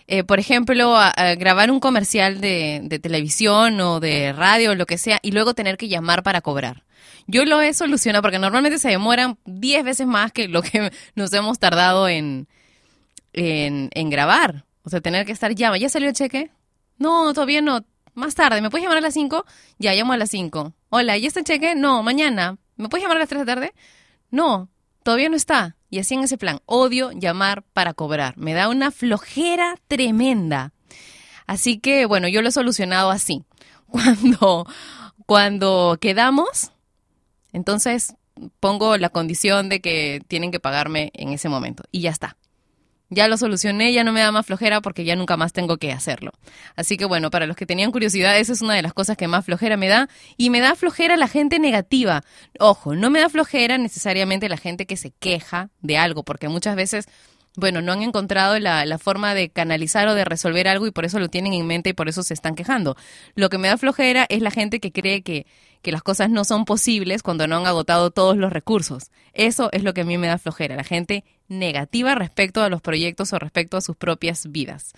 eh, 0.07 0.25
por 0.25 0.39
ejemplo, 0.39 0.97
grabar 1.37 1.71
un 1.71 1.79
comercial 1.79 2.41
de, 2.41 2.81
de 2.83 2.99
televisión 2.99 3.79
o 3.79 4.01
de 4.01 4.33
radio 4.33 4.71
o 4.71 4.75
lo 4.75 4.85
que 4.85 4.97
sea 4.97 5.19
y 5.21 5.31
luego 5.31 5.53
tener 5.53 5.77
que 5.77 5.87
llamar 5.87 6.23
para 6.23 6.41
cobrar. 6.41 6.83
Yo 7.25 7.45
lo 7.45 7.61
he 7.61 7.73
solucionado 7.73 8.21
porque 8.21 8.39
normalmente 8.39 8.79
se 8.79 8.89
demoran 8.89 9.37
10 9.45 9.85
veces 9.85 10.07
más 10.07 10.33
que 10.33 10.49
lo 10.49 10.61
que 10.61 10.91
nos 11.15 11.31
hemos 11.31 11.57
tardado 11.57 12.09
en 12.09 12.47
grabar. 13.33 14.65
O 14.93 15.01
tener 15.01 15.25
que 15.25 15.31
estar 15.31 15.53
llama. 15.53 15.77
¿Ya 15.77 15.89
salió 15.89 16.09
el 16.09 16.15
cheque? 16.15 16.51
No, 16.97 17.33
todavía 17.33 17.61
no. 17.61 17.85
Más 18.13 18.35
tarde. 18.35 18.61
¿Me 18.61 18.69
puedes 18.69 18.83
llamar 18.83 18.97
a 18.97 19.01
las 19.01 19.13
5? 19.13 19.45
Ya, 19.77 19.93
llamo 19.93 20.13
a 20.13 20.17
las 20.17 20.29
5. 20.31 20.73
Hola, 20.89 21.17
¿ya 21.17 21.27
está 21.27 21.39
el 21.39 21.45
cheque? 21.45 21.75
No, 21.75 22.03
mañana. 22.03 22.57
¿Me 22.75 22.89
puedes 22.89 23.03
llamar 23.03 23.17
a 23.17 23.19
las 23.21 23.29
3 23.29 23.39
de 23.39 23.45
la 23.45 23.55
tarde? 23.55 23.73
No, 24.31 24.69
todavía 25.03 25.29
no 25.29 25.35
está. 25.35 25.75
Y 25.89 25.99
así 25.99 26.15
en 26.15 26.23
ese 26.23 26.37
plan. 26.37 26.59
Odio 26.65 27.11
llamar 27.11 27.63
para 27.73 27.93
cobrar. 27.93 28.37
Me 28.37 28.53
da 28.53 28.67
una 28.67 28.91
flojera 28.91 29.75
tremenda. 29.87 30.73
Así 31.47 31.79
que, 31.79 32.05
bueno, 32.05 32.27
yo 32.27 32.41
lo 32.41 32.49
he 32.49 32.51
solucionado 32.51 33.09
así. 33.11 33.43
Cuando, 33.87 34.67
cuando 35.25 35.97
quedamos, 35.99 36.71
entonces 37.51 38.13
pongo 38.59 38.97
la 38.97 39.09
condición 39.09 39.67
de 39.67 39.81
que 39.81 40.21
tienen 40.27 40.51
que 40.51 40.59
pagarme 40.59 41.11
en 41.15 41.29
ese 41.29 41.49
momento. 41.49 41.83
Y 41.91 42.01
ya 42.01 42.11
está. 42.11 42.37
Ya 43.09 43.27
lo 43.27 43.37
solucioné, 43.37 43.91
ya 43.91 44.03
no 44.03 44.11
me 44.11 44.19
da 44.19 44.31
más 44.31 44.45
flojera 44.45 44.81
porque 44.81 45.03
ya 45.03 45.15
nunca 45.15 45.35
más 45.35 45.51
tengo 45.51 45.77
que 45.77 45.91
hacerlo. 45.91 46.31
Así 46.75 46.95
que 46.95 47.05
bueno, 47.05 47.31
para 47.31 47.47
los 47.47 47.55
que 47.55 47.65
tenían 47.65 47.91
curiosidad, 47.91 48.37
esa 48.37 48.53
es 48.53 48.61
una 48.61 48.75
de 48.75 48.83
las 48.83 48.93
cosas 48.93 49.17
que 49.17 49.27
más 49.27 49.45
flojera 49.45 49.77
me 49.77 49.87
da. 49.87 50.09
Y 50.37 50.51
me 50.51 50.59
da 50.59 50.75
flojera 50.75 51.17
la 51.17 51.27
gente 51.27 51.57
negativa. 51.57 52.23
Ojo, 52.59 52.95
no 52.95 53.09
me 53.09 53.19
da 53.19 53.29
flojera 53.29 53.77
necesariamente 53.79 54.47
la 54.47 54.57
gente 54.57 54.85
que 54.85 54.95
se 54.95 55.11
queja 55.11 55.69
de 55.81 55.97
algo, 55.97 56.23
porque 56.23 56.49
muchas 56.49 56.75
veces, 56.75 57.07
bueno, 57.55 57.81
no 57.81 57.93
han 57.93 58.03
encontrado 58.03 58.59
la, 58.59 58.85
la 58.85 58.99
forma 58.99 59.33
de 59.33 59.49
canalizar 59.49 60.07
o 60.07 60.13
de 60.13 60.23
resolver 60.23 60.67
algo 60.67 60.85
y 60.85 60.91
por 60.91 61.05
eso 61.05 61.19
lo 61.19 61.29
tienen 61.29 61.53
en 61.53 61.65
mente 61.65 61.89
y 61.89 61.93
por 61.93 62.09
eso 62.09 62.21
se 62.21 62.35
están 62.35 62.53
quejando. 62.53 62.95
Lo 63.33 63.49
que 63.49 63.57
me 63.57 63.69
da 63.69 63.77
flojera 63.77 64.27
es 64.29 64.43
la 64.43 64.51
gente 64.51 64.79
que 64.79 64.91
cree 64.91 65.23
que, 65.23 65.47
que 65.81 65.91
las 65.91 66.03
cosas 66.03 66.29
no 66.29 66.43
son 66.43 66.65
posibles 66.65 67.23
cuando 67.23 67.47
no 67.47 67.57
han 67.57 67.65
agotado 67.65 68.11
todos 68.11 68.37
los 68.37 68.53
recursos. 68.53 69.09
Eso 69.33 69.69
es 69.71 69.83
lo 69.83 69.95
que 69.95 70.01
a 70.01 70.05
mí 70.05 70.19
me 70.19 70.27
da 70.27 70.37
flojera, 70.37 70.75
la 70.75 70.83
gente 70.83 71.23
negativa 71.49 72.15
respecto 72.15 72.63
a 72.63 72.69
los 72.69 72.81
proyectos 72.81 73.33
o 73.33 73.39
respecto 73.39 73.77
a 73.77 73.81
sus 73.81 73.97
propias 73.97 74.51
vidas. 74.51 74.93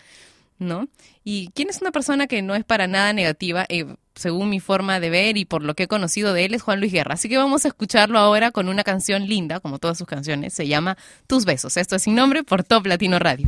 ¿No? 0.59 0.87
¿Y 1.23 1.49
quién 1.55 1.71
es 1.71 1.81
una 1.81 1.91
persona 1.91 2.27
que 2.27 2.43
no 2.43 2.53
es 2.53 2.63
para 2.63 2.85
nada 2.85 3.13
negativa, 3.13 3.65
eh, 3.67 3.95
según 4.13 4.51
mi 4.51 4.59
forma 4.59 4.99
de 4.99 5.09
ver 5.09 5.35
y 5.37 5.45
por 5.45 5.63
lo 5.63 5.73
que 5.73 5.83
he 5.83 5.87
conocido 5.87 6.33
de 6.33 6.45
él, 6.45 6.53
es 6.53 6.61
Juan 6.61 6.79
Luis 6.79 6.91
Guerra? 6.91 7.15
Así 7.15 7.29
que 7.29 7.37
vamos 7.37 7.65
a 7.65 7.69
escucharlo 7.69 8.19
ahora 8.19 8.51
con 8.51 8.69
una 8.69 8.83
canción 8.83 9.27
linda, 9.27 9.59
como 9.59 9.79
todas 9.79 9.97
sus 9.97 10.05
canciones, 10.05 10.53
se 10.53 10.67
llama 10.67 10.97
Tus 11.25 11.45
Besos. 11.45 11.77
Esto 11.77 11.95
es 11.95 12.03
sin 12.03 12.13
nombre 12.13 12.43
por 12.43 12.63
Top 12.63 12.85
Latino 12.85 13.17
Radio. 13.17 13.47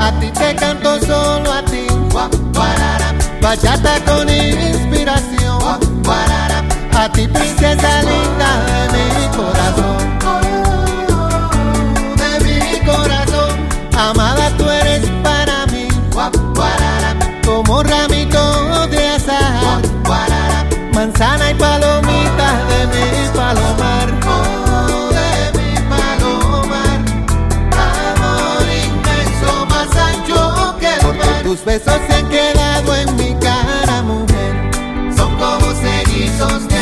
A 0.00 0.20
ti 0.20 0.30
te 0.30 0.54
canto 0.56 1.00
solo 1.00 1.52
a 1.52 1.62
ti. 1.66 1.86
Bachata 3.46 4.00
Manzana 20.96 21.50
y 21.50 21.54
palomita 21.54 22.64
de 22.68 22.86
mi 22.88 23.28
palomar. 23.36 24.08
Oh, 24.26 25.08
de 25.12 25.58
mi 25.58 25.74
palomar. 25.88 26.98
Amor 27.72 28.66
inmenso, 28.66 29.66
más 29.66 29.96
ancho 29.96 30.76
que 30.80 30.88
el 30.94 31.16
mar. 31.16 31.42
Tus 31.44 31.64
besos 31.64 32.00
se 32.08 32.14
han 32.14 32.28
quedado 32.28 32.96
en 32.96 33.16
mi 33.16 33.34
cara, 33.36 34.02
mujer. 34.02 34.70
Son 35.16 35.36
como 35.36 35.72
cerizos 35.74 36.66
de 36.66 36.75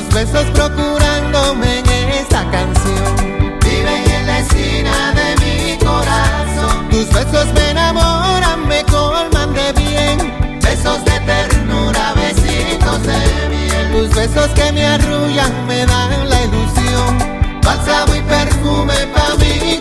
Tus 0.00 0.14
besos 0.14 0.46
procurándome 0.54 1.80
en 1.80 2.08
esta 2.08 2.50
canción. 2.50 3.58
Viven 3.62 4.10
en 4.10 4.26
la 4.26 4.38
esquina 4.38 5.12
de 5.12 5.36
mi 5.44 5.76
corazón. 5.76 6.88
Tus 6.88 7.06
besos 7.12 7.52
me 7.52 7.70
enamoran, 7.72 8.66
me 8.66 8.82
colman 8.84 9.52
de 9.52 9.72
bien. 9.74 10.60
Besos 10.62 11.04
de 11.04 11.20
ternura, 11.20 12.14
besitos 12.14 13.02
de 13.02 13.48
miel. 13.50 13.92
Tus 13.92 14.14
besos 14.14 14.48
que 14.54 14.72
me 14.72 14.86
arrullan, 14.86 15.66
me 15.66 15.84
dan 15.84 16.30
la 16.30 16.44
ilusión. 16.44 17.60
Bálsamo 17.62 18.14
y 18.14 18.22
perfume 18.22 18.94
pa' 19.14 19.36
mi 19.36 19.79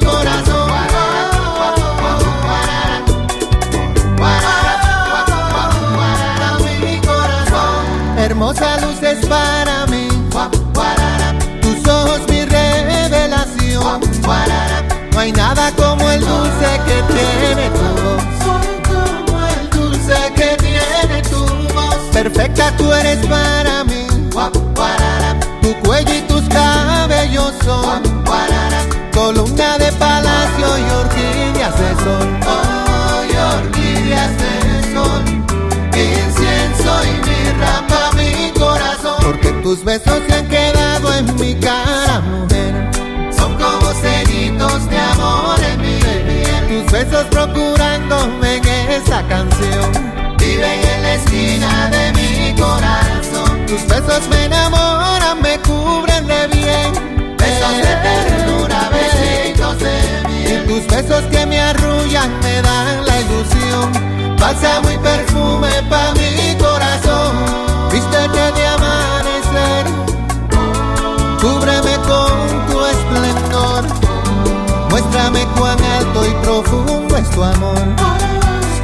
tiene 17.40 17.70
tu 17.70 17.88
voz. 18.04 18.24
Como 18.88 19.48
el 19.48 19.70
dulce 19.70 20.18
que 20.36 20.58
tiene 20.58 21.22
tu 21.24 21.46
voz. 21.74 21.96
Perfecta 22.12 22.76
tú 22.78 22.92
eres 22.94 23.26
para 23.28 23.84
mí. 23.84 24.08
Tu 25.62 25.74
cuello 25.86 26.14
y 26.14 26.22
tus 26.22 26.44
cabellos 26.50 27.54
son 27.64 28.20
columna 29.14 29.78
de 29.78 29.92
palacio 29.94 30.68
y 30.78 30.90
orquídeas 31.02 31.78
de 31.78 31.90
sol. 32.04 32.28
Oh, 32.48 33.24
y 33.30 33.36
orquídeas 33.58 34.32
de 34.42 34.94
sol. 34.94 35.24
Incienso 35.94 36.92
y 37.04 37.14
mirra 37.28 37.86
pa' 37.90 38.12
mi 38.16 38.52
corazón. 38.58 39.18
Porque 39.22 39.52
tus 39.62 39.84
besos 39.84 40.20
se 40.28 40.34
han 40.36 40.48
quedado 40.48 41.14
en 41.14 41.36
mi 41.36 41.54
cara, 41.56 42.22
mujer. 42.22 42.74
Son 43.38 43.54
como 43.56 43.92
ceritos 44.02 44.90
de 44.90 45.00
amor 45.00 45.60
en 45.72 45.82
mi 45.82 46.09
besos 46.92 47.26
procurándome 47.26 48.58
en 48.58 48.68
esa 48.92 49.22
canción. 49.28 49.92
Viven 50.38 50.80
en 50.94 51.02
la 51.02 51.14
esquina 51.16 51.90
de 51.90 52.12
mi 52.14 52.56
corazón. 52.60 53.66
Tus 53.68 53.86
besos 53.88 54.28
me 54.30 54.46
enamoran, 54.46 55.42
me 55.42 55.60
cubren 55.60 56.26
de 56.28 56.48
bien. 56.48 57.38
Besos 57.38 57.78
de 57.78 57.96
ternura, 58.08 58.90
besitos 58.90 59.80
de 59.80 60.30
miel. 60.30 60.64
Y 60.64 60.68
tus 60.68 60.88
besos 60.88 61.24
que 61.32 61.46
me 61.46 61.60
arrullan 61.60 62.32
me 62.42 62.62
dan 62.62 63.06
la 63.06 63.20
ilusión. 63.22 64.38
Bálsamo 64.40 64.90
y 64.92 64.98
perfume 64.98 65.70
pa' 65.90 66.14
mi 66.14 66.49
y 76.30 76.34
profundo 76.44 77.18
es 77.18 77.30
tu 77.32 77.44
amor. 77.44 77.78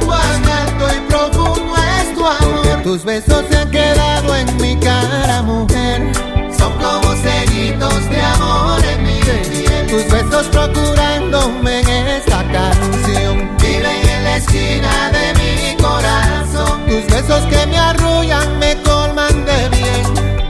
Cuán 0.04 0.44
alto 0.50 0.86
y 0.94 1.00
profundo 1.08 1.74
es 2.00 2.14
tu 2.14 2.26
amor. 2.26 2.82
Tus 2.82 3.04
besos 3.04 3.44
se 3.48 3.56
han 3.56 3.70
quedado 3.70 4.36
en 4.36 4.56
mi 4.56 4.76
cara, 4.76 5.42
mujer. 5.42 6.12
Son 6.56 6.72
como 6.78 7.14
ceritos 7.16 8.10
de 8.10 8.20
amor 8.22 8.80
en 8.84 9.02
mi 9.02 9.20
piel. 9.20 9.86
Tus 9.88 10.10
besos 10.10 10.46
procurándome 10.46 11.80
en 11.80 12.06
esta 12.08 12.44
canción. 12.52 13.56
Viven 13.60 14.08
en 14.08 14.24
la 14.24 14.36
esquina 14.36 15.10
de 15.10 15.34
mi 15.34 15.76
corazón. 15.82 16.86
Tus 16.86 17.06
besos 17.06 17.42
que 17.46 17.66
me 17.66 17.78
arrullan, 17.78 18.58
me 18.58 18.76
colman 18.82 19.44
de 19.44 19.68
bien. 19.68 20.04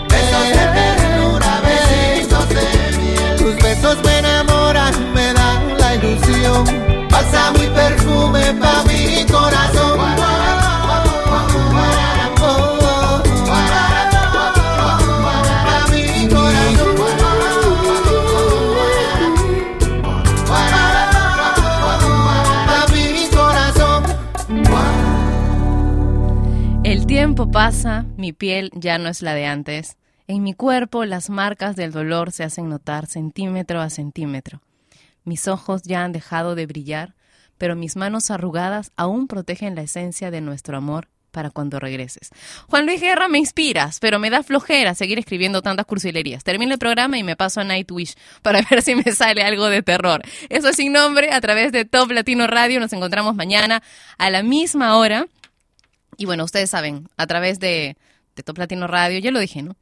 Besos 0.09 0.47
de 0.49 0.65
ternura, 0.77 1.61
besitos 1.63 2.49
de 2.49 2.99
miel. 2.99 3.37
Tus 3.39 3.57
besos 3.63 3.97
me 4.05 4.17
dan 6.27 6.43
la 6.43 6.49
ilusión. 6.49 7.09
Bálsamo 7.11 7.63
y 7.63 7.69
perfume. 7.69 8.55
Pa' 8.55 8.85
mi 8.85 9.27
corazón. 9.27 10.17
El 26.85 27.07
tiempo 27.07 27.51
pasa, 27.51 28.07
mi 28.17 28.33
piel 28.33 28.71
ya 28.73 28.99
no 28.99 29.09
es 29.09 29.21
la 29.21 29.35
de 29.35 29.47
antes. 29.47 29.97
En 30.29 30.45
mi 30.45 30.55
cuerpo 30.55 31.05
las 31.05 31.31
marcas 31.31 31.75
del 31.75 31.91
dolor 31.91 32.31
se 32.31 32.45
hacen 32.45 32.69
notar 32.69 33.07
centímetro 33.07 33.81
a 33.81 33.91
centímetro. 33.91 34.61
Mis 35.27 35.49
ojos 35.49 35.83
ya 35.83 36.05
han 36.05 36.13
dejado 36.13 36.55
de 36.55 36.67
brillar, 36.67 37.17
pero 37.59 37.75
mis 37.75 37.97
manos 37.97 38.31
arrugadas 38.31 38.93
aún 38.97 39.27
protegen 39.27 39.75
la 39.75 39.83
esencia 39.83 40.31
de 40.31 40.41
nuestro 40.41 40.77
amor 40.77 41.09
para 41.33 41.51
cuando 41.51 41.81
regreses. 41.81 42.31
Juan 42.69 42.87
Luis 42.87 43.01
Guerra, 43.01 43.27
me 43.27 43.39
inspiras, 43.39 43.99
pero 43.99 44.21
me 44.21 44.31
da 44.31 44.45
flojera 44.45 44.95
seguir 44.95 45.19
escribiendo 45.19 45.63
tantas 45.63 45.85
cursilerías. 45.85 46.45
Termino 46.45 46.75
el 46.75 46.79
programa 46.79 47.19
y 47.19 47.25
me 47.25 47.35
paso 47.35 47.61
a 47.61 47.65
Nightwish 47.65 48.15
para 48.41 48.63
ver 48.71 48.83
si 48.83 48.95
me 48.95 49.11
sale 49.11 49.43
algo 49.43 49.67
de 49.67 49.83
terror. 49.83 50.23
Eso 50.49 50.69
es 50.69 50.77
sin 50.77 50.93
nombre 50.93 51.33
a 51.33 51.41
través 51.41 51.73
de 51.73 51.85
Top 51.85 52.13
Latino 52.13 52.47
Radio. 52.47 52.79
Nos 52.79 52.93
encontramos 52.93 53.35
mañana 53.35 53.83
a 54.17 54.31
la 54.31 54.45
misma 54.45 54.97
hora. 54.97 55.27
Y 56.17 56.25
bueno, 56.25 56.45
ustedes 56.45 56.71
saben, 56.71 57.09
a 57.17 57.27
través 57.27 57.59
de, 57.59 57.97
de 58.37 58.43
Top 58.45 58.59
Latino 58.59 58.87
Radio, 58.87 59.19
ya 59.19 59.33
lo 59.33 59.41
dije, 59.41 59.61
¿no? 59.63 59.77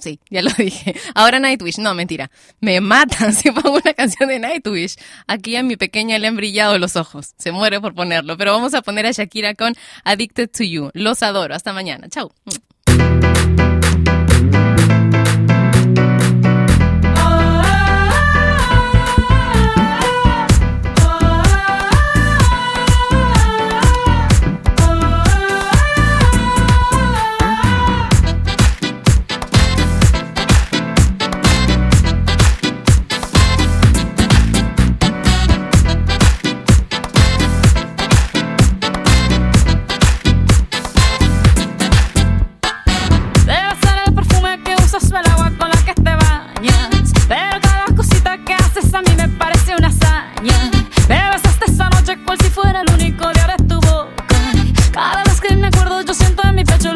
Sí, 0.00 0.20
ya 0.30 0.42
lo 0.42 0.50
dije. 0.58 0.94
Ahora 1.14 1.38
Nightwish, 1.38 1.78
no, 1.78 1.94
mentira. 1.94 2.30
Me 2.60 2.80
matan 2.80 3.34
si 3.34 3.50
pongo 3.50 3.78
una 3.84 3.94
canción 3.94 4.28
de 4.28 4.38
Nightwish. 4.38 4.96
Aquí 5.26 5.56
a 5.56 5.62
mi 5.62 5.76
pequeña 5.76 6.18
le 6.18 6.26
han 6.26 6.36
brillado 6.36 6.78
los 6.78 6.96
ojos. 6.96 7.34
Se 7.38 7.52
muere 7.52 7.80
por 7.80 7.94
ponerlo. 7.94 8.36
Pero 8.36 8.52
vamos 8.52 8.74
a 8.74 8.82
poner 8.82 9.06
a 9.06 9.12
Shakira 9.12 9.54
con 9.54 9.74
Addicted 10.04 10.50
to 10.50 10.64
You. 10.64 10.90
Los 10.94 11.22
adoro. 11.22 11.54
Hasta 11.54 11.72
mañana. 11.72 12.08
Chau. 12.08 12.32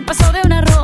Peso 0.05 0.33
de 0.33 0.41
una 0.45 0.61
roca. 0.61 0.84